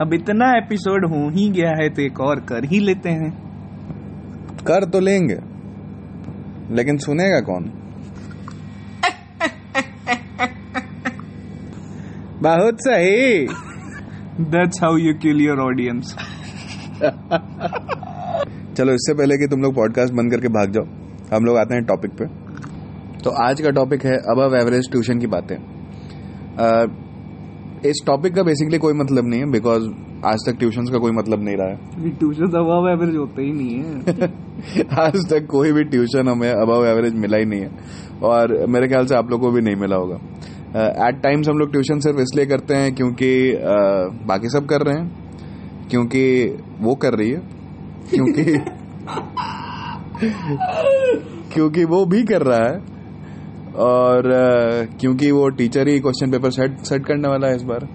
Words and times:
अब 0.00 0.10
इतना 0.14 0.48
एपिसोड 0.56 1.04
हो 1.06 1.28
ही 1.30 1.48
गया 1.50 1.70
है 1.70 1.88
तो 1.90 2.02
एक 2.02 2.20
और 2.20 2.40
कर 2.40 2.64
ही 2.64 2.78
लेते 2.78 3.10
हैं। 3.10 3.30
कर 4.66 4.84
तो 4.84 5.00
लेंगे 5.00 5.38
लेकिन 6.74 6.98
सुनेगा 6.98 7.40
कौन? 7.40 7.70
बहुत 12.42 12.74
सही। 12.80 13.46
That's 14.44 14.82
how 14.82 14.96
you 14.96 15.14
kill 15.14 15.40
your 15.40 15.60
audience 15.60 16.14
चलो 18.76 18.92
इससे 18.92 19.14
पहले 19.14 19.36
कि 19.36 19.46
तुम 19.50 19.60
लोग 19.60 19.74
पॉडकास्ट 19.74 20.14
बंद 20.14 20.30
करके 20.30 20.48
भाग 20.48 20.72
जाओ 20.72 20.84
हम 21.36 21.44
लोग 21.44 21.56
आते 21.56 21.74
हैं 21.74 21.84
टॉपिक 21.84 22.10
पे। 22.12 22.26
तो 23.18 23.30
आज 23.44 23.60
का 23.60 23.70
टॉपिक 23.70 24.04
है 24.04 24.16
अबव 24.30 24.56
एवरेज 24.56 24.90
ट्यूशन 24.90 25.18
की 25.18 25.26
बातें। 25.26 25.71
इस 27.86 28.02
टॉपिक 28.06 28.34
का 28.34 28.42
बेसिकली 28.42 28.78
कोई 28.78 28.92
मतलब 28.92 29.26
नहीं 29.26 29.40
है 29.40 29.50
बिकॉज़ 29.50 29.88
आज 30.24 30.38
तक 30.46 30.58
ट्यूशन 30.58 30.82
का 30.82 30.98
कोई 30.98 31.12
मतलब 31.12 31.42
नहीं 31.42 31.56
रहा 31.56 31.68
है। 31.68 32.10
ट्यूशन 32.10 32.44
अबव 32.44 32.88
एवरेज 32.88 33.16
होते 33.16 33.42
ही 33.42 33.52
नहीं 33.52 33.78
है। 33.78 34.00
आज 35.00 35.30
तक 35.30 35.46
कोई 35.50 35.72
भी 35.72 35.84
ट्यूशन 35.84 36.28
हमें 36.28 36.50
अबव 36.50 36.86
एवरेज 36.86 37.14
मिला 37.14 37.36
ही 37.36 37.44
नहीं 37.44 37.60
है 37.60 37.70
और 38.22 38.66
मेरे 38.66 38.88
ख्याल 38.88 39.06
से 39.06 39.14
आप 39.14 39.30
लोगों 39.30 39.48
को 39.48 39.54
भी 39.54 39.60
नहीं 39.60 39.76
मिला 39.76 39.96
होगा। 39.96 40.14
एट 41.08 41.16
uh, 41.16 41.22
टाइम्स 41.22 41.48
हम 41.48 41.58
लोग 41.58 41.72
ट्यूशन 41.72 41.98
सिर्फ़ 41.98 42.18
इसलिए 42.18 42.46
करते 42.46 42.74
हैं 42.74 42.94
क्योंकि 42.94 43.52
uh, 43.52 44.28
बाकी 44.28 44.48
सब 44.48 44.66
कर 44.66 44.82
रहे 44.82 44.94
हैं 44.94 45.10
क्योंकि 45.90 46.46
वो 46.80 46.94
कर 46.94 47.14
रही 47.14 47.30
है 47.30 47.40
क्योंकि 48.10 48.44
क्योंकि 51.54 51.84
वो 51.84 52.04
भी 52.06 52.22
कर 52.22 52.42
रहा 52.42 52.58
है। 52.58 52.91
और 53.76 54.22
क्योंकि 55.00 55.30
वो 55.30 55.48
टीचर 55.48 55.88
ही 55.88 55.98
क्वेश्चन 56.00 56.30
पेपर 56.30 56.50
सेट 56.50 56.78
सेट 56.80 57.06
करने 57.06 57.28
वाला 57.28 57.48
है 57.48 57.56
इस 57.56 57.62
बार। 57.62 57.88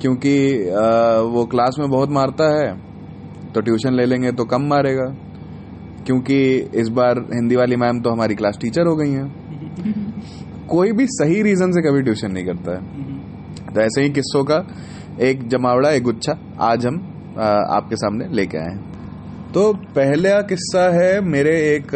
क्योंकि 0.00 0.36
वो 1.32 1.44
क्लास 1.44 1.76
में 1.78 1.88
बहुत 1.90 2.10
मारता 2.10 2.44
है 2.56 2.72
तो 3.52 3.60
ट्यूशन 3.60 3.94
ले 3.94 4.04
लेंगे 4.04 4.32
तो 4.32 4.44
कम 4.44 4.68
मारेगा। 4.68 5.06
क्योंकि 6.06 6.38
इस 6.74 6.88
बार 6.88 7.18
हिंदी 7.34 7.56
वाली 7.56 7.76
मैम 7.76 8.00
तो 8.00 8.10
हमारी 8.10 8.34
क्लास 8.34 8.58
टीचर 8.60 8.86
हो 8.86 8.94
गई 8.96 9.10
हैं। 9.10 10.66
कोई 10.68 10.92
भी 10.92 11.06
सही 11.06 11.42
रीजन 11.42 11.72
से 11.72 11.82
कभी 11.82 12.02
ट्यूशन 12.02 12.32
नहीं 12.32 12.44
करता 12.44 12.76
है। 12.76 12.80
तो 13.66 13.80
ऐसे 13.80 14.02
ही 14.02 14.10
किस्सों 14.10 14.44
का 14.44 14.64
एक 15.20 15.46
जमावड़ा, 15.48 15.90
एक 15.90 16.02
गुच्छा 16.02 16.38
आज 16.60 16.86
हम 16.86 16.96
आपके 17.70 17.96
सामने 17.96 18.28
लेके 18.28 18.58
आए 18.58 18.70
हैं। 18.70 19.52
तो 19.52 19.72
पहला 19.96 20.40
किस्सा 20.42 20.88
है 20.92 21.20
मेरे 21.20 21.54
एक 21.68 21.92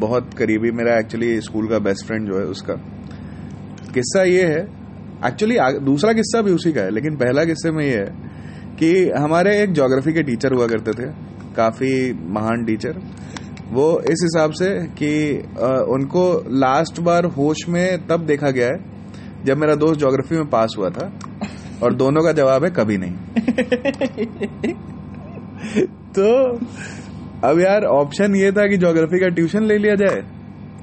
बहुत 0.00 0.34
करीबी 0.34 0.70
मेरा 0.70 0.98
एक्चुअली 0.98 1.40
स्कूल 1.40 1.68
का 1.68 1.78
बेस्ट 1.78 2.06
फ्रेंड 2.06 2.26
जो 2.28 2.38
है 2.38 2.44
उसका। 2.46 2.74
किस्सा 3.94 4.22
ये 4.22 4.44
है 4.44 4.60
एक्चुअली 5.26 5.56
दूसरा 5.84 6.12
किस्सा 6.12 6.40
भी 6.42 6.52
उसी 6.52 6.72
का 6.72 6.80
है, 6.80 6.90
लेकिन 6.90 7.16
पहला 7.16 7.44
किस्से 7.44 7.70
में 7.70 7.84
ये 7.84 7.96
है 7.96 8.06
कि 8.78 8.92
हमारे 9.18 9.60
एक 9.62 9.72
ज्योग्राफी 9.72 10.12
के 10.12 10.22
टीचर 10.22 10.52
हुआ 10.52 10.66
करते 10.66 10.92
थे, 10.92 11.06
काफ़ी 11.56 12.12
महान 12.32 12.64
टीचर 12.64 12.98
वो 13.72 13.86
इस 14.02 14.20
हिसाब 14.22 14.52
से 14.52 14.68
कि 14.98 15.10
उनको 15.92 16.24
लास्ट 16.58 17.00
बार 17.00 17.24
होश 17.26 17.68
में 17.68 18.06
तब 18.06 18.26
देखा 18.26 18.50
गया 18.50 18.66
है, 18.66 18.78
जब 19.44 19.56
मेरा 19.58 19.74
दोस्त 19.74 19.98
ज्योग्राफी 19.98 20.36
में 20.36 20.46
पास 20.46 20.74
हुआ 20.78 20.88
था, 20.90 21.12
और 21.82 21.94
दोनों 21.94 22.22
का 22.22 22.32
जवाब 22.32 22.64
है 22.64 22.70
कभी 22.70 22.96
नहीं। 22.98 23.14
तो 26.16 26.26
अब 27.44 27.60
यार 27.60 27.84
ऑप्शन 27.84 28.36
ये 28.36 28.52
था 28.52 28.66
कि 28.66 28.76
ज्योग्राफी 28.76 29.20
का 29.20 29.28
ट्यूशन 29.28 29.62
ले 29.62 29.78
लिया 29.78 29.94
जाए। 29.94 30.22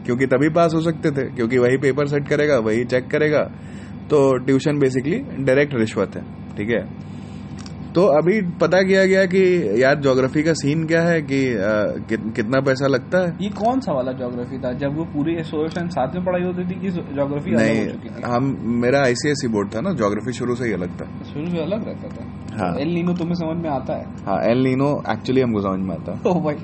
क्योंकि 0.05 0.25
तभी 0.25 0.49
पास 0.49 0.73
हो 0.73 0.81
सकते 0.81 1.11
थे, 1.11 1.35
क्योंकि 1.35 1.57
वही 1.57 1.77
पेपर 1.77 2.05
सेट 2.05 2.27
करेगा, 2.27 2.57
वही 2.57 2.85
चेक 2.85 3.07
करेगा। 3.07 3.41
तो 4.09 4.37
ट्यूशन 4.37 4.79
बेसिकली 4.79 5.19
डायरेक्ट 5.19 5.73
रिश्वत 5.75 6.15
है, 6.15 6.21
ठीक 6.57 6.69
है? 6.69 7.10
तो 7.95 8.01
अभी 8.17 8.41
पता 8.61 8.81
किया 8.81 9.05
गया 9.05 9.25
कि 9.25 9.39
यार 9.83 9.95
ज्योग्राफी 10.01 10.43
का 10.43 10.53
सीन 10.53 10.85
क्या 10.87 11.01
है 11.03 11.21
कि 11.21 11.39
अ, 11.47 11.57
कि, 12.09 12.17
कितना 12.35 12.59
पैसा 12.61 12.87
लगता 12.87 13.19
है? 13.25 13.33
ये 13.41 13.49
कौन 13.49 13.79
सा 13.79 13.93
वाला 13.93 14.11
ज्योग्राफी 14.11 14.57
था 14.57 14.71
जब 14.83 14.95
वो 14.97 15.05
पूरी 15.05 15.35
एसोसिएशन 15.35 15.87
साथ 15.89 16.15
में 16.15 16.23
पढ़ाई 16.25 16.43
होती 16.43 16.63
थी 16.69 16.79
कि 16.81 16.89
ज्योग्राफी 16.91 17.53
अलग 17.53 17.77
हो 17.77 17.91
चुकी 17.91 18.09
नहीं 18.09 18.31
हम 18.33 18.55
मेरा 18.81 19.01
आईसीएसई 19.03 19.47
बोर्ड 19.47 19.75
था 19.75 19.81
ना 19.81 19.93
ज्योग्राफी 19.93 20.33
शुरू 20.33 20.55
से 20.55 20.65
ही 20.65 20.73
अलग 20.73 20.99
था। 21.01 21.05
शुरू 21.33 21.45
से 21.49 21.61
अलग 21.61 21.85
रहता 21.87 22.07
था? 22.07 22.25
हाँ। 22.57 22.75
एल 22.79 22.93
नीनो 22.93 23.13
तुम्हें 23.13 23.35
समझ 23.35 23.57
में 23.63 23.69
आता 23.69 23.93
है? 23.93 24.05
हाँ 24.25 24.39
एल 24.51 24.63
नीनो 24.63 24.91
एक्चुअली 25.09 25.41
हमको 25.41 25.61
समझ 25.61 25.79
में 25.79 25.95
आता 25.95 26.11
है। 26.11 26.41
भाई 26.41 26.55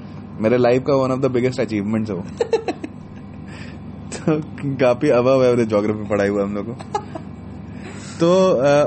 मेरे 0.42 0.58
लाइफ 0.58 0.84
का 0.88 0.96
one 0.96 1.12
of 1.12 1.20
the 1.20 1.32
biggest 1.32 1.60
achievement 1.60 2.10
है 2.10 2.16
वो। 2.16 2.22
तो 4.18 4.40
काफ़ी 4.76 5.10
अबव 5.10 5.44
एवरेज 5.46 5.68
ज्योग्राफी 5.70 6.10
पढ़ाई 6.10 6.28
हुआ 6.28 6.44
हम 6.44 6.56
लोग 6.56 6.66
को। 6.66 7.17
तो 8.20 8.30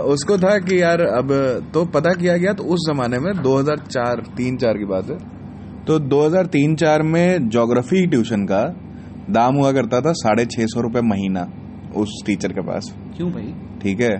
उसको 0.02 0.38
था 0.38 0.58
कि 0.58 0.82
यार 0.82 1.00
अब 1.00 1.28
तो 1.74 1.84
पता 1.84 2.10
किया 2.10 2.36
गया 2.36 2.52
तो 2.52 2.64
उस 2.64 2.90
जमाने 2.90 3.18
में 3.18 3.32
2004 3.42 4.20
तीन 4.36 4.56
चार 4.56 4.78
की 4.78 4.84
बात 4.84 5.10
है। 5.10 5.18
तो 5.84 5.98
2003-4 5.98 7.02
में 7.02 7.48
ज्योग्राफी 7.48 8.06
ट्यूशन 8.06 8.44
का 8.44 8.62
दाम 9.30 9.54
हुआ 9.54 9.72
करता 9.72 10.00
था 10.00 10.12
साढ़े 10.12 10.44
छह 10.44 10.66
सौ 10.66 10.80
रुपये 10.80 11.02
महीना 11.02 11.46
उस 11.96 12.22
टीचर 12.26 12.48
के 12.48 12.60
पास। 12.60 12.94
क्यों 13.16 13.30
भाई? 13.30 13.54
ठीक 13.82 14.00
है। 14.00 14.18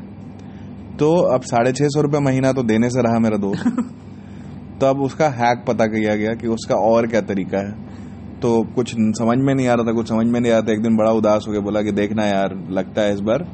तो 0.96 1.34
अब 1.34 1.40
साढ़े 1.40 1.72
छह 1.72 1.88
सौ 1.88 2.00
रुपये 2.00 2.20
महीना 2.20 2.52
तो 2.52 2.62
देने 2.62 2.90
से 2.90 3.00
रहा 3.00 3.18
मेरा 3.18 3.36
दोस्त। 3.36 3.68
तो 4.80 4.86
अब 4.86 5.00
उसका 5.00 5.28
हैक 5.28 5.64
पता 5.68 5.86
किया 5.86 6.14
गया 6.14 6.34
कि 6.34 6.48
उसका 6.48 6.74
और 6.74 7.06
क्या 7.06 7.20
तरीका 7.20 7.58
है। 7.58 7.72
तो 8.40 8.74
कुछ 8.74 8.94
समझ 8.94 9.38
में 9.38 9.54
नहीं 9.54 9.68
आ 9.68 9.74
रहा 9.74 9.86
था 9.86 9.92
कुछ 9.92 10.08
समझ 10.08 10.26
में 10.26 10.40
नहीं 10.40 10.52
आ 10.52 10.54
रहा 10.54 10.68
था। 10.68 10.72
एक 10.72 10.82
दिन 10.82 10.96
बड़ा 10.96 11.10
उदास 11.10 11.44
हो 11.48 11.52
गया 11.52 11.60
बोला 11.60 11.82
कि 11.82 11.92
देखना 11.92 12.26
यार 12.26 12.68
लगता 12.70 13.02
है 13.02 13.12
इस 13.14 13.20
बार। 13.20 13.46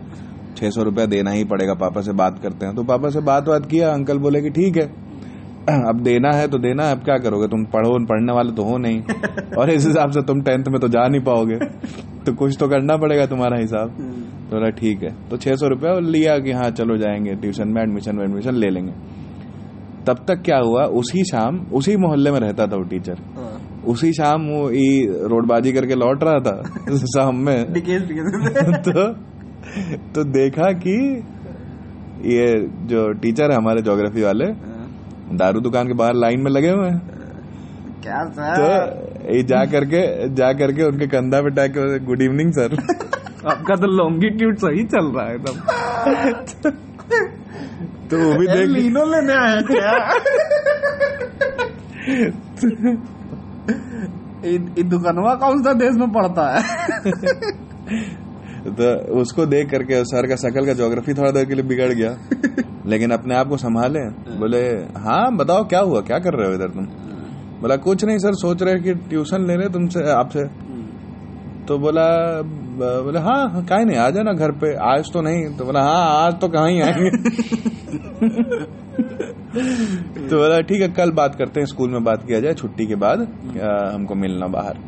छह 0.57 0.71
सौ 0.71 0.83
रुपया 0.83 1.07
देना 1.07 1.31
ही 1.31 1.45
पड़ेगा 1.45 1.75
पापा 1.75 2.01
से 2.01 2.13
बात 2.13 2.39
करते 2.43 2.67
हैं। 2.67 2.75
तो 2.75 2.83
पापा 2.83 3.09
से 3.09 3.21
बात 3.21 3.45
बात 3.45 3.67
किया 3.67 3.91
अंकल 3.91 4.19
बोले 4.19 4.41
कि 4.41 4.51
ठीक 4.51 4.77
है। 4.77 4.87
अब 5.89 6.01
देना 6.01 6.37
है 6.37 6.49
तो 6.49 6.59
देना 6.59 6.85
है 6.85 6.93
अब 6.93 7.05
क्या 7.05 7.17
करोगे? 7.17 7.49
तुम 7.49 7.65
पढ़ो 7.65 8.07
पढ़ने 8.07 8.33
वाले 8.33 8.53
तो 8.53 8.63
हो 8.63 8.79
नहीं। 8.79 9.03
और 9.59 9.71
इस 9.71 9.87
हिसाब 9.87 10.11
से 10.11 10.23
तुम 10.23 10.41
टेंथ 10.41 10.65
में 10.69 10.81
तो 10.81 10.89
जा 10.89 11.09
नहीं 11.09 11.21
पाओगे। 11.21 11.59
तो 12.27 12.35
कुछ 12.35 12.57
तो 12.61 12.69
करना 12.69 12.97
पड़ेगा 12.97 13.27
तुम्हारा 13.27 13.59
हिसाब। 13.59 13.89
तो 13.89 14.57
बोला 14.57 14.71
ठीक 14.71 15.03
है। 15.03 15.29
तो 15.31 15.37
छह 15.37 15.57
सौ 15.57 15.69
रुपया 15.69 15.99
लिया 15.99 16.39
कि 16.39 16.53
हाँ 16.53 16.71
चलो 16.71 16.97
जाएँगे 16.97 17.35
ट्यूशन 17.35 17.69
में 17.69 17.83
एडमिशन 17.83 18.21
एडमिशन 18.21 18.55
ले 18.55 18.71
लेंगे। 18.71 18.93
तब 20.07 20.17
तक 20.29 20.43
क्या 20.45 20.59
हुआ? 20.59 20.85
उसी 20.85 21.25
शाम 21.25 21.59
उसी 21.59 21.97
मोहल्ले 21.97 22.31
में 22.31 22.41
रहता 22.41 22.67
था 22.67 22.77
वो 22.77 22.83
टीचर। 22.83 23.17
उसी 23.87 24.13
शाम 24.13 24.43
वो 24.43 24.71
ई 24.71 25.07
रोडबाजी 25.11 25.73
करके 25.73 25.95
लौट 25.95 26.25
रहा 26.25 26.39
था 26.39 26.63
शाम 26.97 27.37
में। 27.37 27.65
तो 28.89 29.13
तो 30.15 30.25
देखा 30.25 30.73
कि 30.73 31.25
ये 32.25 32.69
जो 32.87 33.13
टीचर 33.13 33.51
है 33.51 33.57
हमारे 33.57 33.83
ज्योग्राफी 33.83 34.23
वाले 34.23 34.45
दारू 35.37 35.61
दुकान 35.61 35.87
के 35.87 35.93
बाहर 35.93 36.15
लाइन 36.15 36.41
में 36.41 36.51
लगे 36.51 36.71
हुए 36.71 36.89
हैं। 36.89 37.01
क्या 38.03 38.25
सर? 38.25 38.55
तो 38.57 39.35
ये 39.35 39.43
जा 39.43 39.65
करके 39.65 40.29
जा 40.35 40.53
करके 40.53 40.83
उनके 40.83 41.07
कंधा 41.07 41.41
पे 41.41 41.51
टैक 41.51 42.05
गुड 42.05 42.23
इवनिंग 42.23 42.53
सर 42.53 42.77
आपका 43.47 43.75
तो 43.75 43.87
लॉन्गिट्यूड 43.87 44.57
सही 44.57 44.85
चल 44.85 45.07
रहा 45.07 45.27
है 45.27 45.39
तब। 45.39 45.55
तो 48.11 48.19
वो 48.19 48.39
भी 48.39 48.47
देख 48.47 48.69
नीनो 48.69 49.05
लेने 49.05 49.33
आया 49.33 49.61
क्या 49.61 49.93
दुकानवा 54.83 55.35
कौन 55.35 55.63
सा 55.63 55.73
देश 55.73 55.95
में 55.95 56.13
पड़ता 56.13 56.57
है? 56.57 56.63
तो 58.67 59.19
उसको 59.21 59.47
देख 59.47 59.71
करके 59.71 60.03
सर 60.05 60.27
का 60.27 60.37
शकल 60.37 60.67
का 60.67 60.73
ज्योग्राफी 60.73 61.15
थोड़ा 61.15 61.31
देर 61.31 61.45
के 61.45 61.55
लिए 61.55 61.65
बिगड़ 61.65 61.93
गया। 61.93 62.17
लेकिन 62.87 63.11
अपने 63.11 63.35
आप 63.35 63.49
को 63.49 63.57
संभाले। 63.57 64.01
बोले 64.39 64.63
हाँ 65.01 65.37
बताओ 65.37 65.65
क्या 65.65 65.81
हुआ? 65.81 66.01
क्या 66.01 66.19
कर 66.19 66.35
रहे 66.35 66.49
हो 66.49 66.55
इधर 66.55 66.69
तुम? 66.69 66.87
बोला 67.61 67.77
कुछ 67.77 68.05
नहीं 68.05 68.19
सर 68.19 68.35
सोच 68.35 68.63
रहे 68.63 68.81
कि 68.81 68.95
ट्यूशन 68.95 69.47
ले 69.47 69.57
रहे 69.57 69.69
तुमसे 69.69 70.11
आपसे। 70.11 70.45
तो 71.67 71.79
बोला 71.79 72.07
बोले 72.79 73.19
हाँ 73.19 73.51
हाँ, 73.51 73.65
काहे 73.65 73.85
नहीं 73.85 73.97
आ 73.97 74.11
जाना 74.11 74.33
घर 74.33 74.51
पे। 74.53 74.75
आज 74.91 75.13
तो 75.13 75.21
नहीं। 75.21 75.57
तो 75.57 75.65
बोला 75.65 75.83
हाँ 75.83 76.27
आज 76.27 76.41
तो 76.41 76.49
कहाँ 76.49 76.71
ही 76.71 76.81
आएँगे? 76.81 77.11
तो 80.29 80.37
बोला 80.37 80.61
ठीक 80.61 80.83
है 80.83 80.89
कल 80.89 81.11
बात 81.11 81.35
करते 81.35 81.61
हैं 81.61 81.67
स्कूल 81.67 81.91
में 81.91 82.05
बात 82.05 82.27
किया 82.27 82.41
जाए 82.41 82.55
छुट्टी 82.55 82.87
के 82.87 82.95
बाद 82.95 83.21
हमको 83.95 84.15
मिलना 84.15 84.47
बाहर। 84.47 84.79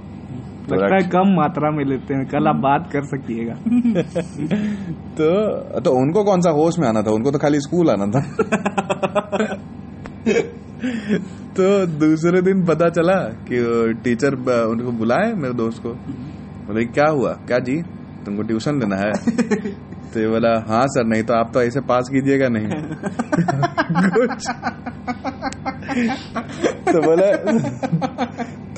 लगता 0.77 0.95
है 0.95 1.09
कम 1.09 1.35
मात्रा 1.37 1.71
में 1.71 1.85
लेते 1.85 2.15
हैं। 2.15 2.27
कल 2.27 2.47
आप 2.49 2.57
बात 2.57 2.91
कर 2.93 3.03
सकिएगा। 3.05 3.55
तो 5.21 5.81
तो 5.81 5.91
उनको 5.91 6.25
कौन 6.25 6.41
सा 6.41 6.51
होश 6.51 6.79
में 6.79 6.89
आना 6.89 7.03
था? 7.03 7.11
उनको 7.11 7.31
तो 7.31 7.39
खाली 7.39 7.61
स्कूल 7.61 7.91
आना 7.91 8.07
था। 8.07 8.21
तो 11.57 11.87
दूसरे 11.87 12.43
दिन 12.43 12.65
पता 12.65 12.89
चला 12.89 13.15
कि 13.15 13.59
टीचर 14.05 14.35
उनको 14.65 14.93
बुलाए 14.93 15.33
मेरे 15.33 15.55
दोस्त 15.55 15.83
को। 15.83 15.89
बोले 16.67 16.85
क्या 16.85 17.09
हुआ? 17.11 17.33
क्या 17.33 17.59
जी? 17.59 17.83
तुमको 18.27 18.43
ट्यूशन 18.43 18.79
लेना 18.79 18.97
है? 18.97 19.13
तो 20.15 20.21
ये 20.21 20.29
बोला 20.29 20.65
हाँ 20.69 20.87
सर 20.87 21.05
नहीं 21.05 21.23
तो 21.23 21.35
आप 21.35 21.51
तो 21.55 21.63
ऐसे 21.63 21.81
पास 21.81 22.09
कीजिएगा 22.13 22.49
नहीं। 22.49 22.69
कुछ 24.09 24.49
तो 26.89 27.03
बोला 27.03 27.27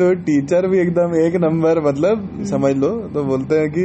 तो 0.01 0.15
टीचर 0.15 0.69
भी 0.69 0.79
एकदम 0.79 1.15
एक 1.27 1.37
नंबर 1.37 1.89
मतलब 1.89 2.45
समझ 2.45 2.77
लो 2.77 2.89
तो 2.89 3.25
बोलते 3.25 3.55
हैं 3.55 3.71
कि 3.71 3.85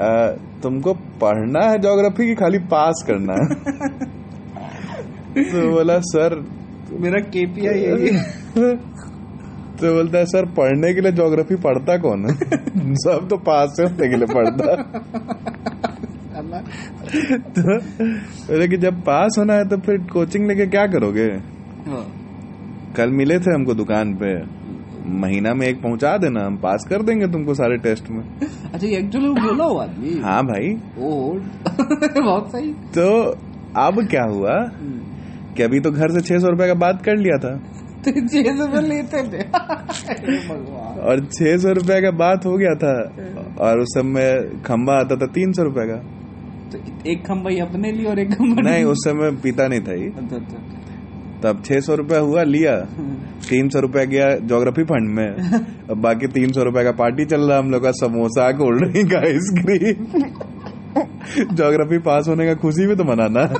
आ, 0.00 0.26
तुमको 0.62 0.92
पढ़ना 0.94 1.60
है 1.64 1.78
ज्योग्राफी 1.78 2.26
की 2.26 2.34
खाली 2.34 2.58
पास 2.58 3.04
करना 3.06 3.32
है? 3.32 3.54
तो 5.44 5.70
बोला 5.70 5.98
सर 5.98 6.46
मेरा 7.00 7.20
केपीआई 7.20 7.74
यही 7.74 8.16
है। 8.16 8.76
तो 9.76 9.94
बोलता 9.94 10.18
है 10.18 10.26
सर 10.26 10.44
पढ़ने 10.44 10.94
के 10.94 11.00
लिए 11.00 11.12
ज्योग्राफी 11.12 11.54
पढ़ता 11.54 11.96
कौन 11.96 12.26
है? 12.26 12.36
सब 12.94 13.26
तो 13.30 13.36
पास 13.36 13.68
से 13.76 13.82
होने 13.82 14.08
के 14.08 14.16
लिए 14.16 14.34
पढ़ता। 14.34 14.76
तो 17.36 17.78
बोले 18.52 18.68
कि 18.68 18.76
जब 18.76 19.00
पास 19.00 19.36
होना 19.38 19.54
है 19.54 19.68
तो 19.68 19.76
फिर 19.76 19.98
कोचिंग 19.98 20.48
लेके 20.48 20.66
क्या 20.66 20.86
करोगे? 20.86 21.26
हाँ। 21.90 22.06
कल 22.96 23.10
मिले 23.10 23.38
थे 23.38 23.54
हमको 23.54 23.74
दुकान 23.74 24.14
पे। 24.14 24.65
महीना 25.06 25.54
में 25.54 25.66
एक 25.66 25.82
पहुँचा 25.82 26.16
देना 26.16 26.46
हम 26.46 26.56
पास 26.56 26.86
कर 26.90 27.02
देंगे 27.02 27.26
तुमको 27.26 27.54
सारे 27.54 27.76
टेस्ट 27.76 28.10
में। 28.10 28.22
अच्छा 28.74 28.86
एक्चुअली 28.86 29.28
बोला 29.28 29.64
हुआ 29.64 29.82
आदमी? 29.82 30.20
हाँ 30.20 30.42
भाई। 30.42 30.72
ओ 30.98 31.32
बहुत 32.22 32.48
सही। 32.52 32.72
तो 32.72 33.22
अब 33.76 34.06
क्या 34.10 34.22
हुआ 34.22 34.58
कि 35.56 35.62
अभी 35.62 35.80
तो 35.80 35.90
घर 35.90 36.08
से 36.10 36.20
छह 36.20 36.38
सौ 36.38 36.48
रुपये 36.48 36.66
का 36.68 36.74
बात 36.74 37.02
कर 37.04 37.16
लिया 37.16 37.38
था। 37.38 37.56
तो 38.04 38.28
छह 38.28 38.56
सौ 38.56 38.66
रुपये 38.66 38.80
लेते 38.80 39.22
थे। 39.22 39.42
और 41.00 41.24
छह 41.24 41.56
सौ 41.56 41.72
रुपए 41.72 42.00
का 42.02 42.10
बात 42.10 42.46
हो 42.46 42.56
गया 42.56 42.74
था 42.74 42.94
और 43.60 43.80
उस 43.80 43.88
समय 43.88 44.50
खम्बा 44.66 44.92
आता 44.92 45.16
था 45.16 45.26
तीन 45.26 45.52
सौ 45.52 45.62
रुपये 45.62 45.86
का। 45.86 45.96
तो 46.72 46.78
एक 47.10 47.26
खम्बा 47.26 47.50
ही 47.50 47.58
अपने 47.58 47.92
लिए 47.92 48.06
और 48.06 48.18
एक 48.18 48.32
खम्बा 48.32 48.70
नहीं 48.70 48.84
उस 48.84 48.98
समय 49.04 49.30
पीता 49.30 49.66
नहीं 49.68 49.80
था 49.80 49.92
ही 49.92 50.06
अच्छा 50.06 50.36
अच्छा। 50.36 50.75
तब 51.42 51.62
छह 51.64 51.80
सौ 51.80 51.94
रुपया 51.94 52.18
हुआ 52.18 52.42
लिया। 52.42 52.74
तीन 53.48 53.68
सौ 53.68 53.80
रुपया 53.80 54.04
गया 54.04 54.28
ज्योग्राफी 54.46 54.82
फंड 54.84 55.14
में। 55.16 55.26
अब 55.90 56.00
बाकी 56.02 56.26
तीन 56.36 56.52
सौ 56.52 56.62
रुपए 56.62 56.84
का 56.84 56.92
पार्टी 57.00 57.24
चल 57.24 57.40
रहा 57.40 57.56
है 57.56 57.62
हम 57.62 57.70
लोग 57.70 57.82
का 57.82 57.90
samosa 57.98 58.50
cold 58.60 58.84
drink 58.84 59.14
ice cream 59.14 60.04
geography 61.56 61.98
pass 61.98 62.28
होने 62.28 62.46
का 62.46 62.54
खुशी 62.62 62.86
भी 62.86 62.96
तो 62.96 63.04
मनाना। 63.04 63.42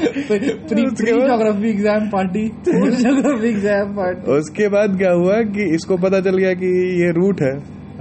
उसके 0.00 1.12
बाद- 1.12 1.26
geography 1.26 1.68
exam 1.70 2.08
party 2.08 2.46
geography 2.68 3.48
exam 3.48 3.94
party 3.96 4.32
उसके 4.32 4.68
बाद 4.68 4.96
क्या 4.98 5.12
हुआ 5.12 5.40
कि 5.54 5.74
इसको 5.74 5.96
पता 5.96 6.20
चल 6.20 6.36
गया 6.36 6.52
कि 6.62 6.70
ये 7.02 7.10
रूट 7.12 7.42
है। 7.42 7.52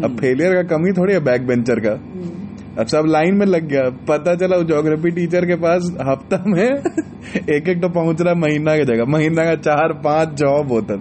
अब 0.03 0.17
फेलियर 0.19 0.53
का 0.55 0.61
कमी 0.75 0.91
थोड़ी 0.97 1.13
है 1.13 1.19
बैक 1.23 1.47
बेंचर 1.47 1.79
का 1.85 1.93
अब 2.79 2.87
सब 2.87 3.03
लाइन 3.07 3.35
में 3.35 3.45
लग 3.45 3.67
गया। 3.67 3.83
पता 4.09 4.33
चला 4.35 4.57
ज्योग्राफी 4.63 5.09
टीचर 5.11 5.45
के 5.45 5.55
पास 5.55 5.87
हफ़्ता 6.07 6.37
में 6.47 6.63
एक 7.55 7.69
एक 7.69 7.81
तो 7.81 7.89
पहुँच 7.89 8.21
रहा 8.21 8.33
महीना 8.33 8.75
की 8.77 8.83
जगह। 8.83 9.05
महीना 9.05 9.45
का 9.45 9.55
चार 9.55 9.93
पाँच 9.93 10.29
जॉब 10.33 10.71
होता 10.71 10.93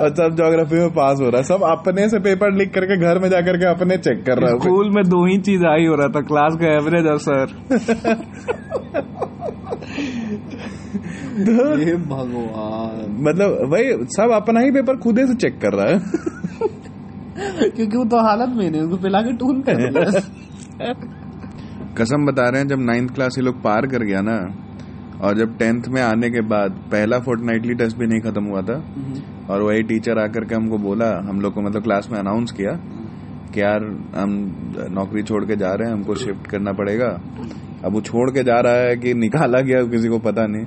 और 0.00 0.14
सब 0.14 0.36
ज्योग्राफी 0.36 0.76
में 0.76 0.90
पास 0.90 1.20
हो 1.20 1.28
रहा 1.28 1.36
है। 1.36 1.42
सब 1.42 1.64
अपने 1.70 2.08
से 2.08 2.18
पेपर 2.18 2.56
लिख 2.56 2.72
करके 2.74 2.96
घर 3.00 3.18
में 3.18 3.28
जाकर 3.30 3.58
के 3.58 3.66
अपने 3.66 3.96
चेक 3.98 4.24
कर 4.26 4.38
रहा 4.38 4.58
स्कूल 4.58 4.90
में 4.90 5.02
दो 5.04 5.24
ही 5.26 5.38
चीज़ 5.38 5.66
आई 5.66 5.86
हो 5.86 5.94
रहा 5.94 6.08
था। 6.08 6.20
क्लास 6.20 6.56
का 6.56 6.72
एवरेज 6.74 7.06
और 7.06 7.18
सर 7.18 7.44
हे 11.78 11.94
भगवान। 11.94 13.16
मतलब 13.20 13.70
वही 13.72 13.92
सब 14.16 14.32
अपना 14.34 14.60
ही 14.60 14.70
पेपर 14.70 14.96
खुदे 14.96 15.26
से 15.26 15.34
चेक 15.34 15.58
कर 15.58 15.72
रहा 15.72 15.86
है। 15.86 15.98
क्योंकि 17.76 17.96
वो 17.96 18.04
तो 18.04 18.20
हालत 18.26 18.48
में 18.56 18.70
नहीं 18.70 18.80
उसको 18.82 18.96
पिला 18.96 19.20
के 19.20 19.32
टून 19.32 19.60
कर 19.60 20.20
कसम 21.96 22.26
बता 22.26 22.48
रहे 22.48 22.60
हैं 22.60 22.68
जब 22.68 22.78
नाइन्थ 22.80 23.14
क्लास 23.14 23.34
ये 23.38 23.44
लोग 23.44 23.62
पार 23.62 23.86
कर 23.86 24.02
गया 24.02 24.20
ना 24.20 24.36
और 25.20 25.36
जब 25.36 25.58
टेंथ 25.58 25.82
में 25.88 26.02
आने 26.02 26.30
के 26.30 26.40
बाद 26.40 26.70
पहला 26.70 27.18
फोर्टनाइटली 27.18 27.74
टेस्ट 27.74 27.96
भी 27.96 28.06
नहीं 28.06 28.20
खत्म 28.20 28.44
हुआ 28.44 28.60
था 28.60 28.84
और 29.50 29.62
वही 29.62 29.82
टीचर 29.82 30.18
आकर 30.18 30.44
के 30.44 30.54
हमको 30.54 30.78
बोला 30.78 31.28
हम 31.28 31.40
लोग 31.40 31.54
को 31.54 31.60
मतलब 31.60 31.82
क्लास 31.82 32.08
में 32.12 32.18
अनाउंस 32.18 32.52
किया 32.52 32.70
कि 33.54 33.60
यार 33.60 33.84
हम 34.16 34.28
नौकरी 34.90 35.22
छोड़ 35.22 35.44
के 35.44 35.56
जा 35.56 35.72
रहे 35.74 35.88
हैं 35.88 35.94
हमको 35.94 36.14
शिफ्ट 36.14 36.46
करना 36.46 36.72
पड़ेगा। 36.72 37.20
अब 37.84 37.92
वो 37.92 38.00
छोड़ 38.00 38.30
के 38.30 38.44
जा 38.44 38.60
रहा 38.60 38.72
है 38.72 38.96
कि 38.96 39.14
निकाला 39.14 39.60
गया 39.60 39.82
किसी 39.82 40.08
को 40.08 40.18
पता 40.18 40.46
नहीं। 40.46 40.64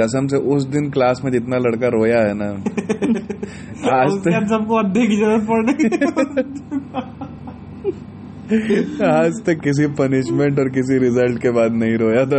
कसम 0.00 0.26
से 0.26 0.36
उस 0.36 0.66
दिन 0.66 0.90
क्लास 0.90 1.20
में 1.24 1.32
जितना 1.32 1.56
लड़का 1.58 1.88
रोया 1.88 2.18
है 2.18 2.34
ना 2.34 2.44
आज 4.02 4.10
तक 4.10 4.46
सबको 4.48 4.76
अद्धे 4.76 5.06
की 5.06 5.16
ज़रूरत 5.16 5.46
पड़ने 5.50 7.26
आज 8.50 9.36
तक 9.46 9.60
किसी 9.64 9.86
पनिशमेंट 9.98 10.58
और 10.58 10.68
किसी 10.68 10.96
रिज़ल्ट 10.98 11.40
के 11.42 11.50
बाद 11.50 11.72
नहीं 11.72 11.96
रोया 11.98 12.24
था 12.26 12.38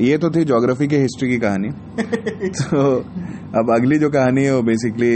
ये 0.00 0.16
तो 0.18 0.30
थी 0.30 0.44
ज्योग्राफी 0.44 0.86
के 0.88 0.96
हिस्ट्री 0.98 1.28
की 1.28 1.36
कहानी। 1.38 1.68
तो 2.52 2.80
अब 3.58 3.70
अगली 3.74 3.98
जो 3.98 4.08
कहानी 4.10 4.44
है 4.44 4.54
वो 4.54 4.62
बेसिकली 4.62 5.10